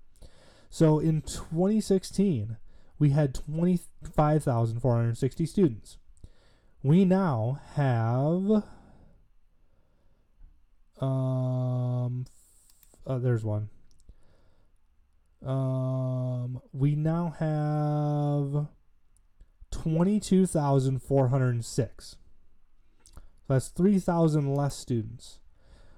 [0.69, 2.57] So in 2016,
[2.99, 5.99] we had 25,460 students.
[6.85, 8.63] We now have
[11.01, 12.27] um
[13.07, 13.71] uh, there's one.
[15.43, 18.69] Um we now have
[19.71, 22.07] 22,406.
[22.07, 22.17] So
[23.49, 25.39] that's 3,000 less students.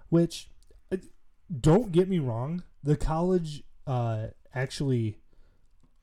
[0.08, 0.48] Which,
[0.90, 0.96] uh,
[1.60, 5.18] don't get me wrong, the college uh, actually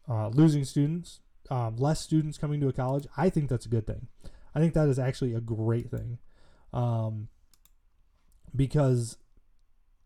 [0.08, 3.88] uh, losing students, um, less students coming to a college, I think that's a good
[3.88, 4.08] thing.
[4.56, 6.20] I think that is actually a great thing.
[6.72, 7.28] Um,
[8.56, 9.18] because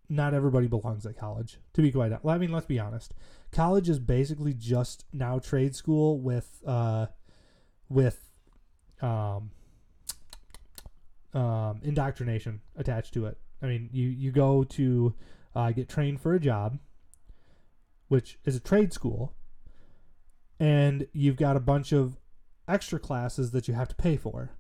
[0.10, 3.14] not everybody belongs at college, to be quite I mean, let's be honest.
[3.52, 7.08] College is basically just now trade school with, uh,
[7.90, 8.32] with,
[9.02, 9.52] um,
[11.34, 13.38] um, indoctrination attached to it.
[13.62, 15.14] I mean, you you go to
[15.56, 16.80] uh, get trained for a job,
[18.08, 19.34] which is a trade school,
[20.60, 22.18] and you've got a bunch of
[22.68, 24.52] extra classes that you have to pay for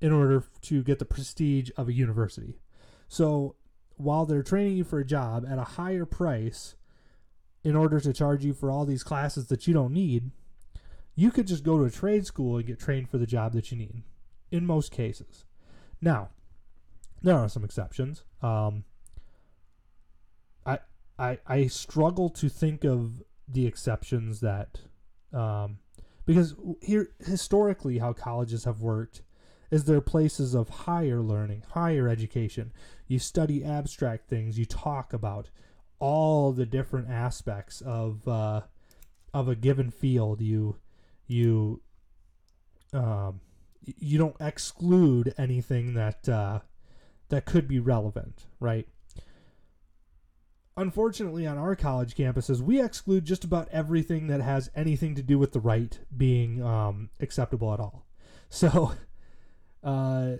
[0.00, 2.58] in order to get the prestige of a university.
[3.08, 3.56] So
[3.96, 6.76] while they're training you for a job at a higher price
[7.64, 10.30] in order to charge you for all these classes that you don't need,
[11.14, 13.72] you could just go to a trade school and get trained for the job that
[13.72, 14.02] you need
[14.50, 15.46] in most cases.
[16.00, 16.28] Now,
[17.22, 18.22] there are some exceptions.
[18.42, 18.84] Um,
[20.66, 20.78] I,
[21.18, 24.80] I, I struggle to think of the exceptions that,
[25.32, 25.78] um,
[26.26, 29.22] because here historically, how colleges have worked
[29.70, 32.72] is they're places of higher learning, higher education.
[33.06, 34.58] You study abstract things.
[34.58, 35.48] You talk about
[35.98, 38.62] all the different aspects of uh,
[39.32, 40.40] of a given field.
[40.40, 40.76] You
[41.26, 41.80] you
[42.92, 43.40] um,
[43.84, 46.60] you don't exclude anything that uh,
[47.28, 48.88] that could be relevant, right?
[50.78, 55.38] Unfortunately, on our college campuses, we exclude just about everything that has anything to do
[55.38, 58.04] with the right being um, acceptable at all.
[58.48, 58.92] So,
[59.82, 60.36] uh,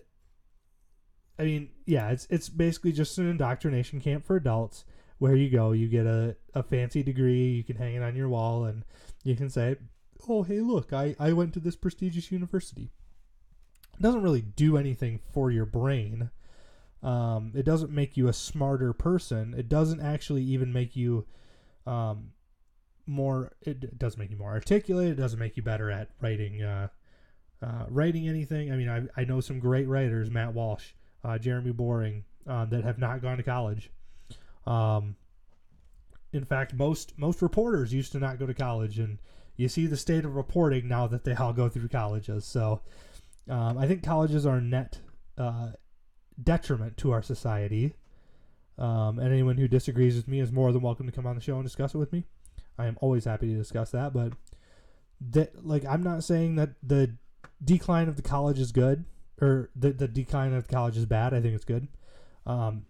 [1.40, 4.84] I mean, yeah, it's it's basically just an indoctrination camp for adults
[5.18, 8.28] where you go, you get a, a fancy degree, you can hang it on your
[8.28, 8.84] wall, and
[9.24, 9.76] you can say,
[10.28, 12.90] oh, hey, look, I, I went to this prestigious university.
[13.98, 16.30] It doesn't really do anything for your brain.
[17.02, 19.54] Um, it doesn't make you a smarter person.
[19.56, 21.26] It doesn't actually even make you
[21.86, 22.32] um,
[23.06, 23.52] more.
[23.62, 25.08] It does make you more articulate.
[25.08, 26.88] It doesn't make you better at writing, uh,
[27.62, 28.72] uh, writing anything.
[28.72, 30.92] I mean, I, I know some great writers, Matt Walsh,
[31.24, 33.90] uh, Jeremy Boring, uh, that have not gone to college.
[34.66, 35.16] Um,
[36.32, 39.18] in fact, most most reporters used to not go to college, and
[39.56, 42.44] you see the state of reporting now that they all go through colleges.
[42.44, 42.82] So
[43.48, 44.98] um, I think colleges are net
[45.38, 45.70] uh,
[46.42, 47.94] detriment to our society.
[48.78, 51.40] Um, and anyone who disagrees with me is more than welcome to come on the
[51.40, 52.24] show and discuss it with me.
[52.78, 54.12] I am always happy to discuss that.
[54.12, 54.34] But
[55.30, 57.16] that, like, I'm not saying that the
[57.64, 59.04] decline of the college is good
[59.40, 61.32] or the the decline of the college is bad.
[61.32, 61.88] I think it's good.
[62.44, 62.86] Um,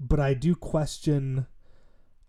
[0.00, 1.46] but I do question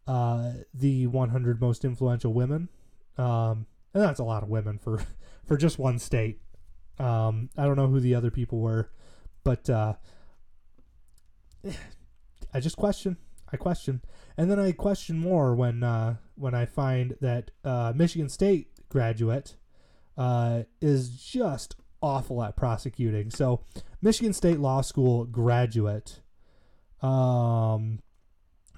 [0.08, 2.70] uh, the 100 most influential women.
[3.18, 5.02] Um, and that's a lot of women for
[5.46, 6.42] for just one state.
[7.00, 8.90] Um, I don't know who the other people were,
[9.44, 9.94] but uh,
[12.54, 13.18] I just question.
[13.52, 14.02] I question,
[14.38, 19.56] and then I question more when uh, when I find that uh, Michigan State graduate
[20.18, 23.30] uh, is just awful at prosecuting.
[23.30, 23.62] So,
[24.02, 26.22] Michigan State Law School graduate,
[27.02, 28.00] um,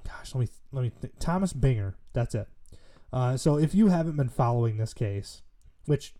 [0.05, 1.13] gosh, let me let me think.
[1.19, 1.93] Thomas Binger.
[2.13, 2.47] That's it.
[3.13, 5.43] Uh, so, if you haven't been following this case,
[5.85, 6.13] which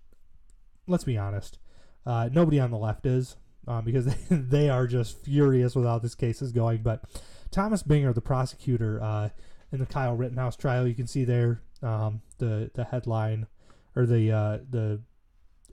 [0.88, 1.60] let's be honest,
[2.06, 3.36] uh, nobody on the left is
[3.68, 6.82] um, because they, are just furious with how this case is going.
[6.82, 7.04] But
[7.52, 9.30] Thomas Binger, the prosecutor uh,
[9.72, 13.48] in the Kyle Rittenhouse trial, you can see there um, the the headline
[13.96, 15.02] or the uh, the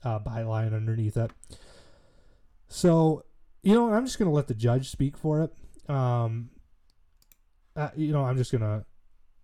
[0.02, 1.30] uh, byline underneath it.
[2.68, 3.24] So
[3.62, 5.90] you know, I'm just gonna let the judge speak for it.
[5.90, 6.50] Um,
[7.76, 8.84] uh, you know, I'm just gonna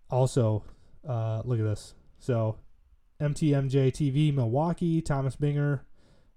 [0.09, 0.63] also
[1.07, 1.93] uh, look at this.
[2.19, 2.57] So
[3.19, 5.81] MTMJ TV Milwaukee, Thomas Binger,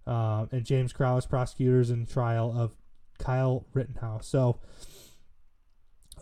[0.06, 2.74] uh, and James Kraus, prosecutors in trial of
[3.18, 4.26] Kyle Rittenhouse.
[4.26, 4.60] So,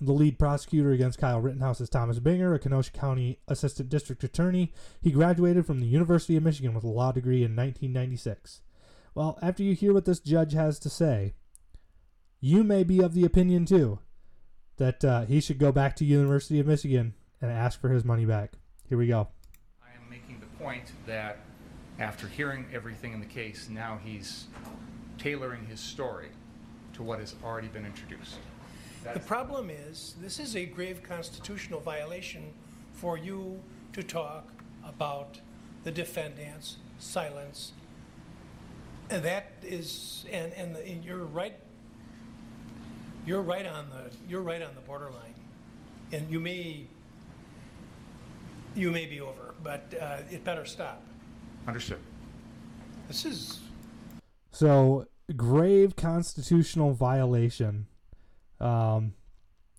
[0.00, 4.72] the lead prosecutor against Kyle Rittenhouse is Thomas Binger, a Kenosha County Assistant District Attorney.
[5.00, 8.62] He graduated from the University of Michigan with a law degree in 1996.
[9.14, 11.34] Well, after you hear what this judge has to say,
[12.40, 14.00] you may be of the opinion too
[14.78, 18.24] that uh, he should go back to University of Michigan and ask for his money
[18.24, 18.54] back.
[18.88, 19.28] Here we go.
[19.80, 21.38] I am making the point that
[22.02, 24.46] after hearing everything in the case, now he's
[25.18, 26.30] tailoring his story
[26.92, 28.38] to what has already been introduced.
[29.14, 32.52] The problem is, this is a grave constitutional violation
[32.92, 34.48] for you to talk
[34.84, 35.38] about
[35.84, 37.72] the defendant's silence.
[39.08, 41.54] And that is, and, and, and you're right,
[43.24, 45.34] you're right on the, you're right on the borderline.
[46.10, 46.84] And you may,
[48.74, 51.02] you may be over, but uh, it better stop.
[51.66, 51.98] Understood.
[53.08, 53.60] This is,
[54.50, 55.06] So
[55.36, 57.86] grave constitutional violation.
[58.60, 59.14] Um,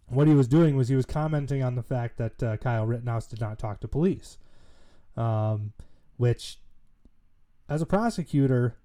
[0.08, 3.28] what he was doing was he was commenting on the fact that uh, Kyle Rittenhouse
[3.28, 4.38] did not talk to police,
[5.16, 5.74] um,
[6.18, 6.60] which,
[7.70, 8.76] as a prosecutor,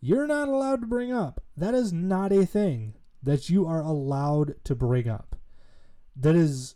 [0.00, 1.42] you're not allowed to bring up.
[1.56, 5.36] That is not a thing that you are allowed to bring up.
[6.14, 6.74] That is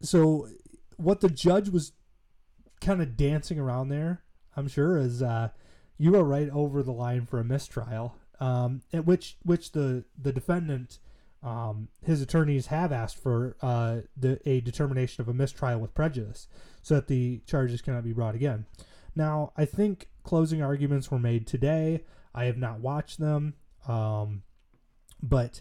[0.00, 0.48] so.
[0.96, 1.92] What the judge was
[2.80, 4.22] kind of dancing around there,
[4.56, 5.48] I'm sure, is uh,
[5.98, 8.16] you are right over the line for a mistrial.
[8.40, 10.98] Um, at which which the the defendant,
[11.42, 16.48] um, his attorneys have asked for uh, the a determination of a mistrial with prejudice,
[16.82, 18.66] so that the charges cannot be brought again.
[19.14, 22.04] Now, I think closing arguments were made today.
[22.34, 23.54] I have not watched them,
[23.86, 24.42] um,
[25.22, 25.60] but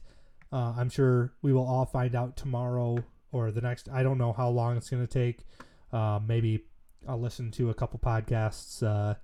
[0.52, 3.88] uh, I'm sure we will all find out tomorrow or the next.
[3.90, 5.46] I don't know how long it's going to take.
[5.92, 6.64] Uh, maybe
[7.08, 9.16] I'll listen to a couple podcasts uh,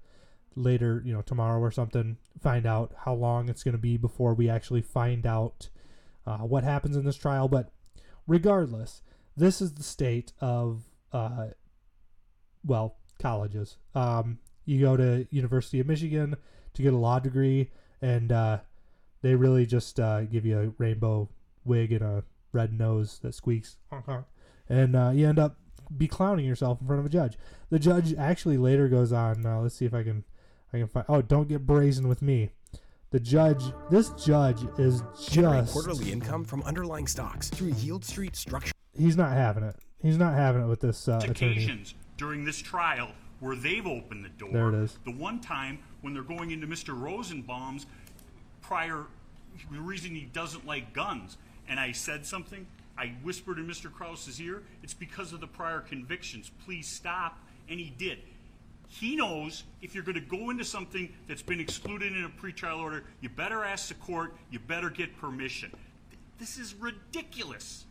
[0.56, 2.18] later, you know, tomorrow or something.
[2.42, 5.70] Find out how long it's going to be before we actually find out
[6.26, 7.48] uh, what happens in this trial.
[7.48, 7.72] But
[8.28, 9.02] regardless,
[9.36, 11.48] this is the state of, uh,
[12.66, 13.78] well, colleges.
[13.96, 16.36] Um, you go to University of Michigan
[16.74, 17.72] to get a law degree,
[18.02, 18.60] and uh,
[19.22, 21.30] they really just uh, give you a rainbow
[21.66, 23.78] wig and a red nose that squeaks,
[24.70, 25.58] and uh, you end up
[25.96, 27.38] be clowning yourself in front of a judge.
[27.70, 29.46] The judge actually later goes on.
[29.46, 30.24] Uh, let's see if I can,
[30.74, 31.06] I can find.
[31.10, 32.52] Oh, don't get brazen with me.
[33.12, 35.74] The judge, this judge is just.
[35.74, 38.74] quarterly income from underlying stocks through Yieldstreet structure.
[38.94, 39.76] He's not having it.
[40.02, 41.32] He's not having it with this uh, attorney.
[41.32, 44.52] occasions during this trial where they've opened the door.
[44.52, 45.00] There it is.
[45.06, 47.00] The one time when they're going into Mr.
[47.00, 47.86] Rosenbaum's
[48.62, 49.06] prior
[49.72, 51.38] the reason he doesn't like guns,
[51.68, 52.68] and I said something.
[53.00, 53.90] I whispered in Mr.
[53.92, 54.62] Kraus's ear.
[54.84, 56.52] It's because of the prior convictions.
[56.66, 57.40] Please stop,
[57.70, 58.20] and he did.
[58.90, 62.80] He knows if you're going to go into something that's been excluded in a pretrial
[62.80, 64.34] order, you better ask the court.
[64.52, 65.72] You better get permission.
[66.40, 67.86] This is ridiculous.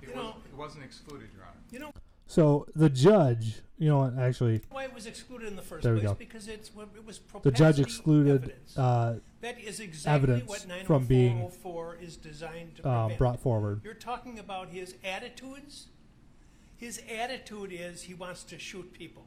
[0.00, 1.56] It, You was, know- it wasn't excluded, Your Honor.
[1.70, 1.92] you know,
[2.26, 4.12] So the judge, you know?
[4.18, 6.10] Actually, why it was excluded in the first There we place?
[6.10, 6.14] go.
[6.18, 8.76] Because it's, it was the judge excluded evidence.
[8.78, 13.18] uh, That is exactly evidence what from being, 90404 is designed to um, prevent.
[13.18, 13.80] brought forward.
[13.84, 15.86] You're talking about his attitudes.
[16.76, 19.24] His attitude is he wants to shoot people.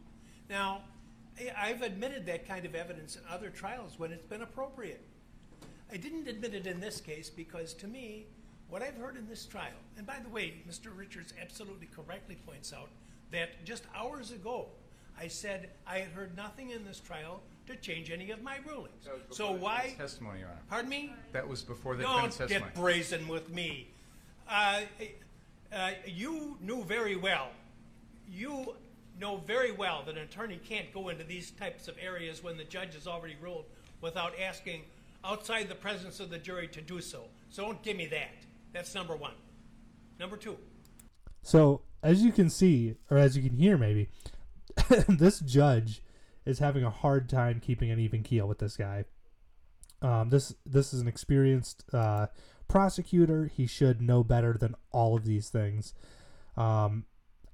[0.50, 0.82] Now,
[1.40, 5.02] I- I've admitted that kind of evidence in other trials when it's been appropriate.
[5.92, 8.28] I didn't admit it in this case because to me,
[8.70, 10.96] what I've heard in this trial, and by the way, Mr.
[10.96, 12.90] Richards absolutely correctly points out
[13.32, 14.68] that just hours ago,
[15.20, 19.06] I said I had heard nothing in this trial to change any of my rulings.
[19.06, 19.94] That was So the why?
[19.98, 20.60] Testimony, Your Honor.
[20.70, 21.14] Pardon me?
[21.34, 22.72] That was before the defense Don't testimony.
[22.72, 23.88] get brazen with me.
[24.48, 24.82] Uh,
[25.74, 27.50] uh, you knew very well,
[28.32, 28.74] you
[29.20, 32.64] know very well that an attorney can't go into these types of areas when the
[32.64, 33.66] judge has already ruled
[34.02, 34.82] without asking
[35.26, 37.24] outside the presence of the jury to do so.
[37.50, 38.32] So don't give me that.
[38.74, 39.34] That's number one.
[40.20, 40.58] Number two,
[41.44, 44.10] So as you can see, or as you can hear, maybe
[45.08, 46.04] this judge
[46.46, 49.06] is having a hard time keeping an even keel with this guy.
[50.02, 52.28] Um, this this is an experienced uh,
[52.68, 53.46] prosecutor.
[53.54, 55.94] He should know better than all of these things.
[56.58, 57.06] Um,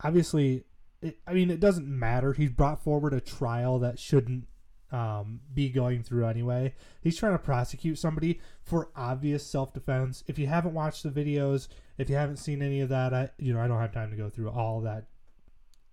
[0.03, 0.63] obviously,
[1.01, 2.34] it, I mean, it doesn't matter.
[2.34, 4.47] He's brought forward a trial that shouldn't
[4.95, 6.73] um, be going through anyway.
[7.01, 10.23] He's trying to prosecute somebody for obvious self defense.
[10.25, 11.67] If you haven't watched the videos,
[11.97, 14.15] if you haven't seen any of that, I you know I don't have time to
[14.15, 15.07] go through all that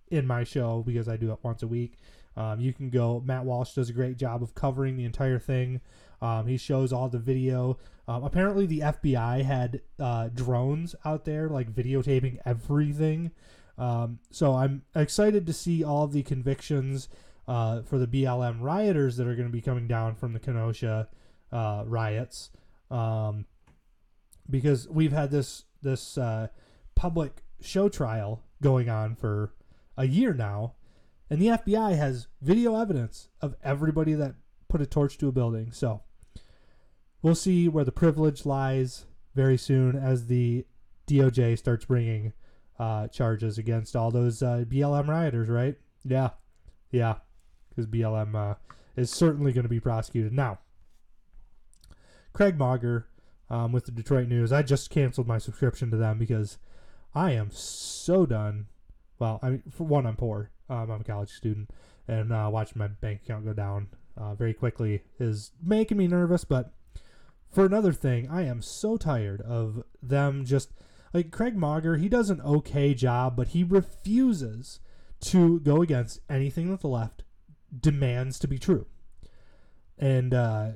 [0.09, 1.97] in my show because I do it once a week.
[2.37, 3.21] Um, you can go.
[3.25, 5.81] Matt Walsh does a great job of covering the entire thing.
[6.21, 7.77] Um, he shows all the video.
[8.07, 13.31] Um, apparently, the FBI had uh, drones out there, like videotaping everything.
[13.77, 17.09] Um, so I'm excited to see all the convictions
[17.47, 21.09] uh, for the BLM rioters that are going to be coming down from the Kenosha
[21.51, 22.49] uh, riots,
[22.89, 23.45] um,
[24.49, 26.47] because we've had this this uh,
[26.95, 29.53] public show trial going on for
[29.97, 30.73] a year now,
[31.29, 34.35] and the FBI has video evidence of everybody that
[34.67, 35.71] put a torch to a building.
[35.71, 36.01] So
[37.21, 40.65] we'll see where the privilege lies very soon as the
[41.07, 42.33] DOJ starts bringing
[42.79, 45.75] uh, charges against all those uh, BLM rioters, right?
[46.03, 46.31] Yeah,
[46.91, 47.15] yeah,
[47.73, 48.55] because BLM uh,
[48.95, 50.59] is certainly going to be prosecuted now.
[52.33, 53.07] Craig Mauger
[53.49, 54.51] um, with the Detroit News.
[54.51, 56.57] I just canceled my subscription to them because
[57.13, 58.67] I am so done.
[59.19, 60.51] Well, I mean, for one, I'm poor.
[60.69, 61.69] Um, I'm a college student,
[62.07, 66.43] and uh, watching my bank account go down uh, very quickly is making me nervous.
[66.43, 66.73] But
[67.51, 70.71] for another thing, I am so tired of them just
[71.13, 71.97] like Craig Mauger.
[71.97, 74.79] He does an okay job, but he refuses
[75.21, 77.22] to go against anything that the left
[77.79, 78.85] demands to be true.
[79.97, 80.71] And uh,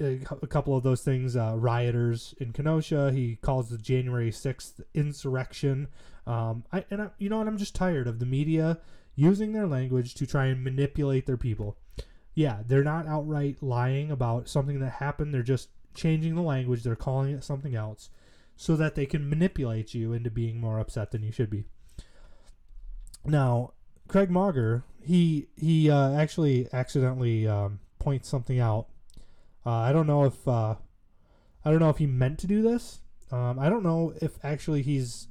[0.00, 3.12] a a couple of those things, uh, rioters in Kenosha.
[3.12, 5.88] He calls the January sixth insurrection.
[6.26, 7.48] Um, I and I, you know, what?
[7.48, 8.78] I'm just tired of the media
[9.14, 11.78] using their language to try and manipulate their people.
[12.34, 15.32] Yeah, they're not outright lying about something that happened.
[15.32, 16.82] They're just changing the language.
[16.82, 18.10] They're calling it something else,
[18.56, 21.64] so that they can manipulate you into being more upset than you should be.
[23.24, 23.72] Now,
[24.08, 28.86] Craig Mauger, he he uh, actually accidentally um, points something out
[29.66, 30.76] uh, I don't know if uh,
[31.64, 33.00] I don't know if he meant to do this.
[33.32, 35.26] Um, I don't know if actually he's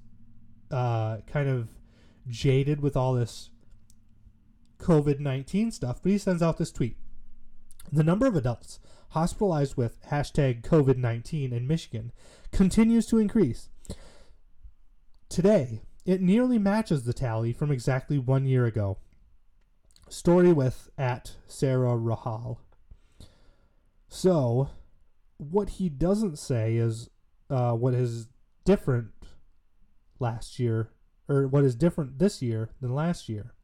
[0.69, 1.69] uh, kind of
[2.27, 3.49] jaded with all this
[4.79, 6.97] COVID nineteen stuff, but he sends out this tweet:
[7.93, 8.79] the number of adults
[9.11, 12.11] hospitalized with hashtag COVID nineteen in Michigan
[12.51, 13.69] continues to increase.
[15.29, 18.97] Today, it nearly matches the tally from exactly one year ago.
[20.07, 22.57] Story with at Sarah Rahal.
[24.07, 24.69] So,
[25.37, 27.09] what he doesn't say is
[27.49, 28.27] uh, what is
[28.65, 29.09] different
[30.19, 30.91] last year,
[31.27, 33.55] or what is different this year than last year.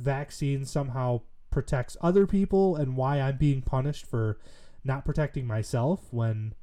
[0.00, 4.38] vaccine somehow protects other people and why I'm being punished for
[4.84, 6.54] not protecting myself when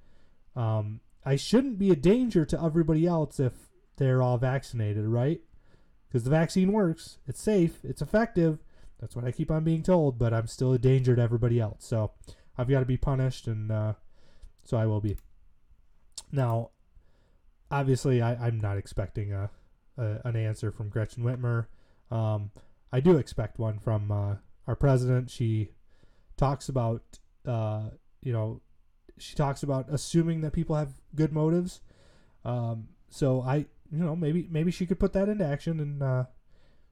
[0.56, 3.54] um, I shouldn't be a danger to everybody else if
[3.98, 5.42] they're all vaccinated, right?
[6.08, 8.60] Because the vaccine works, it's safe, it's effective.
[9.00, 11.86] That's what I keep on being told, but I'm still a danger to everybody else.
[11.86, 12.12] So
[12.58, 13.94] I've got to be punished, and uh,
[14.64, 15.18] so I will be.
[16.32, 16.70] Now,
[17.70, 19.50] obviously, I, I'm not expecting a,
[19.98, 21.66] a, an answer from Gretchen Whitmer.
[22.12, 22.52] Um,
[22.92, 24.36] I do expect one from uh,
[24.68, 25.30] our president.
[25.30, 25.70] She
[26.38, 27.04] talks about,
[27.46, 27.90] uh,
[28.22, 28.62] you know,
[29.18, 31.82] she talks about assuming that people have good motives.
[32.44, 36.26] Um, so I, you know, maybe maybe she could put that into action and uh,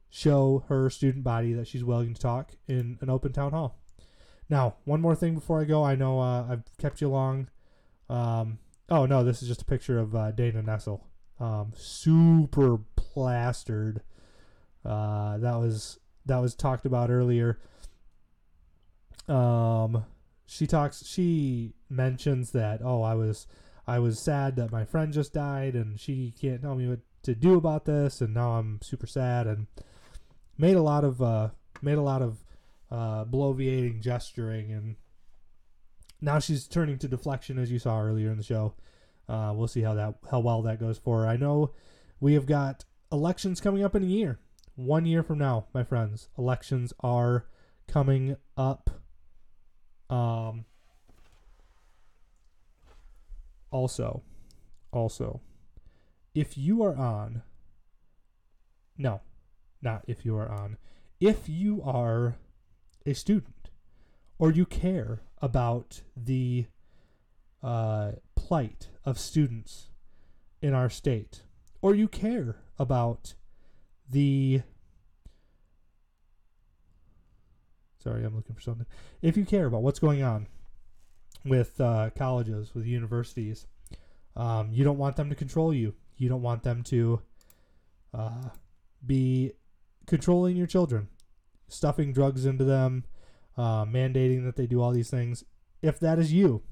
[0.09, 3.79] show her student body that she's willing to talk in an open town hall.
[4.49, 5.83] Now, one more thing before I go.
[5.83, 7.49] I know uh, I've kept you long.
[8.09, 11.01] Um, oh no, this is just a picture of uh, Dana Nessel,
[11.39, 14.01] um, super plastered.
[14.85, 17.59] Uh, that was that was talked about earlier.
[19.27, 20.05] Um,
[20.45, 21.05] she talks.
[21.05, 23.47] She mentions that oh, I was
[23.87, 27.35] I was sad that my friend just died, and she can't tell me what to
[27.35, 29.67] do about this, and now I'm super sad, and
[30.57, 31.49] made a lot of uh,
[31.81, 32.43] made a lot of
[32.91, 34.95] uh, bloviating gesturing, and
[36.21, 38.73] now she's turning to deflection, as you saw earlier in the show.
[39.27, 41.27] Uh, we'll see how that how well that goes for her.
[41.27, 41.71] I know
[42.19, 44.39] we have got elections coming up in a year,
[44.75, 46.29] one year from now, my friends.
[46.37, 47.45] Elections are
[47.87, 48.89] coming up
[50.09, 50.65] Um,
[53.71, 54.21] also,
[54.91, 55.41] also,
[56.35, 57.41] if you are on,
[58.97, 59.21] no,
[59.81, 60.77] not if you are on,
[61.19, 62.35] if you are
[63.05, 63.71] a student
[64.37, 66.67] or you care about the
[67.63, 69.89] uh, plight of students
[70.61, 71.41] in our state,
[71.81, 73.33] or you care about
[74.09, 74.61] the
[78.03, 78.85] sorry, I'm looking for something.
[79.21, 80.47] If you care about what's going on
[81.45, 83.65] with uh, colleges, with universities,
[84.35, 85.93] um, you don't want them to control you.
[86.17, 87.21] You don't want them to
[88.13, 88.49] uh,
[89.05, 89.53] be
[90.05, 91.07] controlling your children,
[91.67, 93.05] stuffing drugs into them,
[93.57, 95.43] uh, mandating that they do all these things.
[95.81, 96.63] If that is you,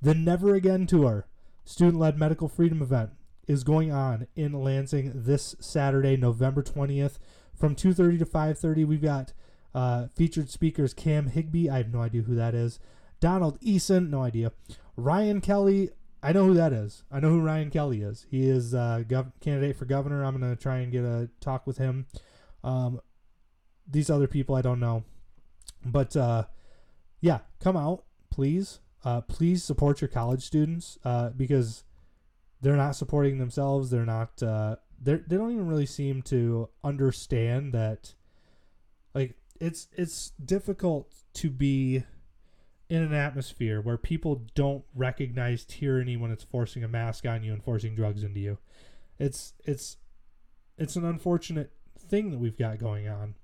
[0.00, 1.26] the Never Again Tour,
[1.64, 3.10] student led medical freedom event,
[3.46, 7.18] is going on in Lansing this Saturday, November 20th
[7.54, 8.86] from 2.30 to 5.30.
[8.86, 9.32] We've got
[9.74, 12.78] uh, featured speakers Cam Higby, I have no idea who that is.
[13.20, 14.52] Donald Eason, no idea.
[14.96, 15.90] Ryan Kelly,
[16.22, 17.04] I know who that is.
[17.10, 18.26] I know who Ryan Kelly is.
[18.30, 20.24] He is a gov- candidate for governor.
[20.24, 22.06] I'm going to try and get a talk with him.
[22.64, 23.00] Um,
[23.88, 25.04] these other people, I don't know.
[25.84, 26.44] But uh,
[27.20, 28.80] yeah, come out, please.
[29.04, 31.84] Uh, please support your college students uh, because
[32.60, 33.90] they're not supporting themselves.
[33.90, 34.42] They're not.
[34.42, 38.14] Uh, they they don't even really seem to understand that.
[39.14, 42.04] Like it's it's difficult to be
[42.88, 47.52] in an atmosphere where people don't recognize tyranny when it's forcing a mask on you
[47.52, 48.58] and forcing drugs into you.
[49.18, 49.96] It's it's
[50.78, 53.34] it's an unfortunate thing that we've got going on.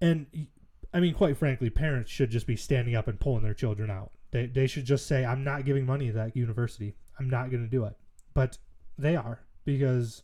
[0.00, 0.48] And
[0.92, 4.12] I mean, quite frankly, parents should just be standing up and pulling their children out.
[4.32, 6.94] They, they should just say, I'm not giving money to that university.
[7.18, 7.96] I'm not going to do it.
[8.34, 8.58] But
[8.96, 10.22] they are because,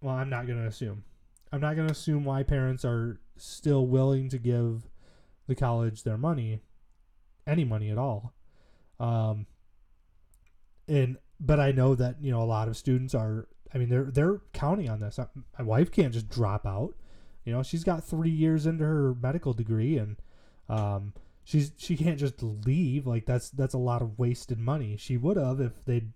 [0.00, 1.04] well, I'm not going to assume.
[1.52, 4.88] I'm not going to assume why parents are still willing to give
[5.46, 6.60] the college their money,
[7.46, 8.32] any money at all.
[8.98, 9.46] Um,
[10.88, 13.48] and but I know that you know a lot of students are.
[13.74, 15.18] I mean, they're they're counting on this.
[15.58, 16.94] My wife can't just drop out.
[17.44, 20.16] You know, she's got three years into her medical degree, and
[20.68, 21.12] um,
[21.44, 23.06] she's she can't just leave.
[23.06, 24.96] Like that's that's a lot of wasted money.
[24.96, 26.12] She would have if they'd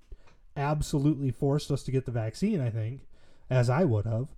[0.57, 2.61] absolutely forced us to get the vaccine.
[2.61, 3.03] I think,
[3.51, 4.29] as I would have.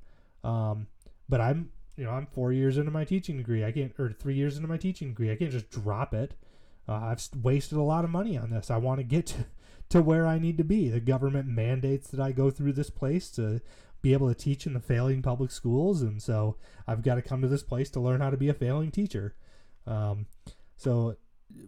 [0.44, 0.86] Um,
[1.28, 3.64] but I'm you know I'm four years into my teaching degree.
[3.64, 5.30] I can't or three years into my teaching degree.
[5.30, 6.34] I can't just drop it.
[6.88, 8.70] Uh, I've wasted a lot of money on this.
[8.70, 9.36] I want to get
[9.90, 10.88] to, where I need to be.
[10.88, 13.60] The government mandates that I go through this place to
[14.00, 17.42] be able to teach in the failing public schools, and so I've got to come
[17.42, 19.34] to this place to learn how to be a failing teacher.
[19.86, 20.26] Um,
[20.78, 21.16] so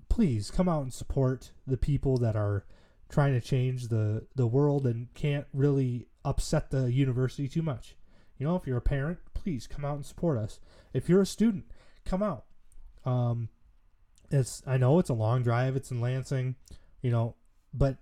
[0.08, 2.64] please come out and support the people that are
[3.10, 7.96] trying to change the the world and can't really upset the university too much.
[8.38, 10.60] You know, if you're a parent, please come out and support us.
[10.94, 11.64] If you're a student,
[12.04, 12.44] come out.
[13.04, 13.48] Um,
[14.30, 15.76] it's I know it's a long drive.
[15.76, 16.54] It's in Lansing,
[17.02, 17.34] you know,
[17.74, 17.96] but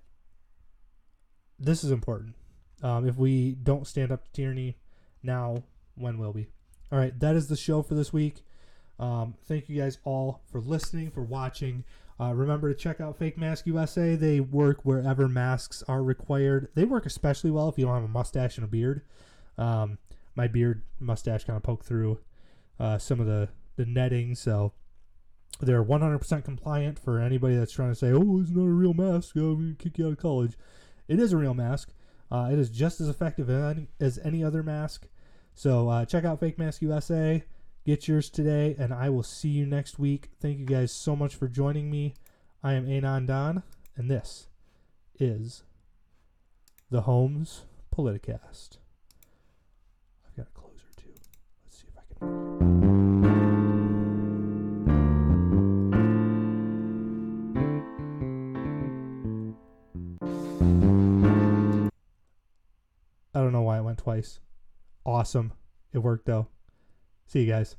[1.58, 2.34] this is important.
[2.82, 4.76] Um, if we don't stand up to tyranny
[5.22, 6.48] now, when will we?
[6.92, 8.44] All right, that is the show for this week.
[8.98, 11.84] Um, thank you guys all for listening, for watching.
[12.20, 14.16] Uh, remember to check out Fake Mask USA.
[14.16, 16.68] They work wherever masks are required.
[16.74, 19.02] They work especially well if you don't have a mustache and a beard.
[19.56, 19.98] Um,
[20.34, 22.18] my beard mustache kind of poke through
[22.80, 24.72] uh, some of the, the netting, so
[25.60, 29.34] they're 100% compliant for anybody that's trying to say, oh, it's not a real mask.
[29.36, 30.56] I'm going to kick you out of college.
[31.06, 31.92] It is a real mask.
[32.30, 35.08] Uh, it is just as effective as any, as any other mask.
[35.54, 37.42] So uh, check out Fake Mask USA.
[37.88, 40.28] Get yours today, and I will see you next week.
[40.42, 42.12] Thank you guys so much for joining me.
[42.62, 43.62] I am Anon Don,
[43.96, 44.48] and this
[45.18, 45.62] is
[46.90, 47.62] the Holmes
[47.96, 48.76] Politicast.
[50.26, 51.14] I've got a closer too.
[51.64, 52.68] Let's see if I can.
[63.34, 64.40] I don't know why it went twice.
[65.06, 65.52] Awesome.
[65.94, 66.48] It worked though.
[67.28, 67.76] See you guys.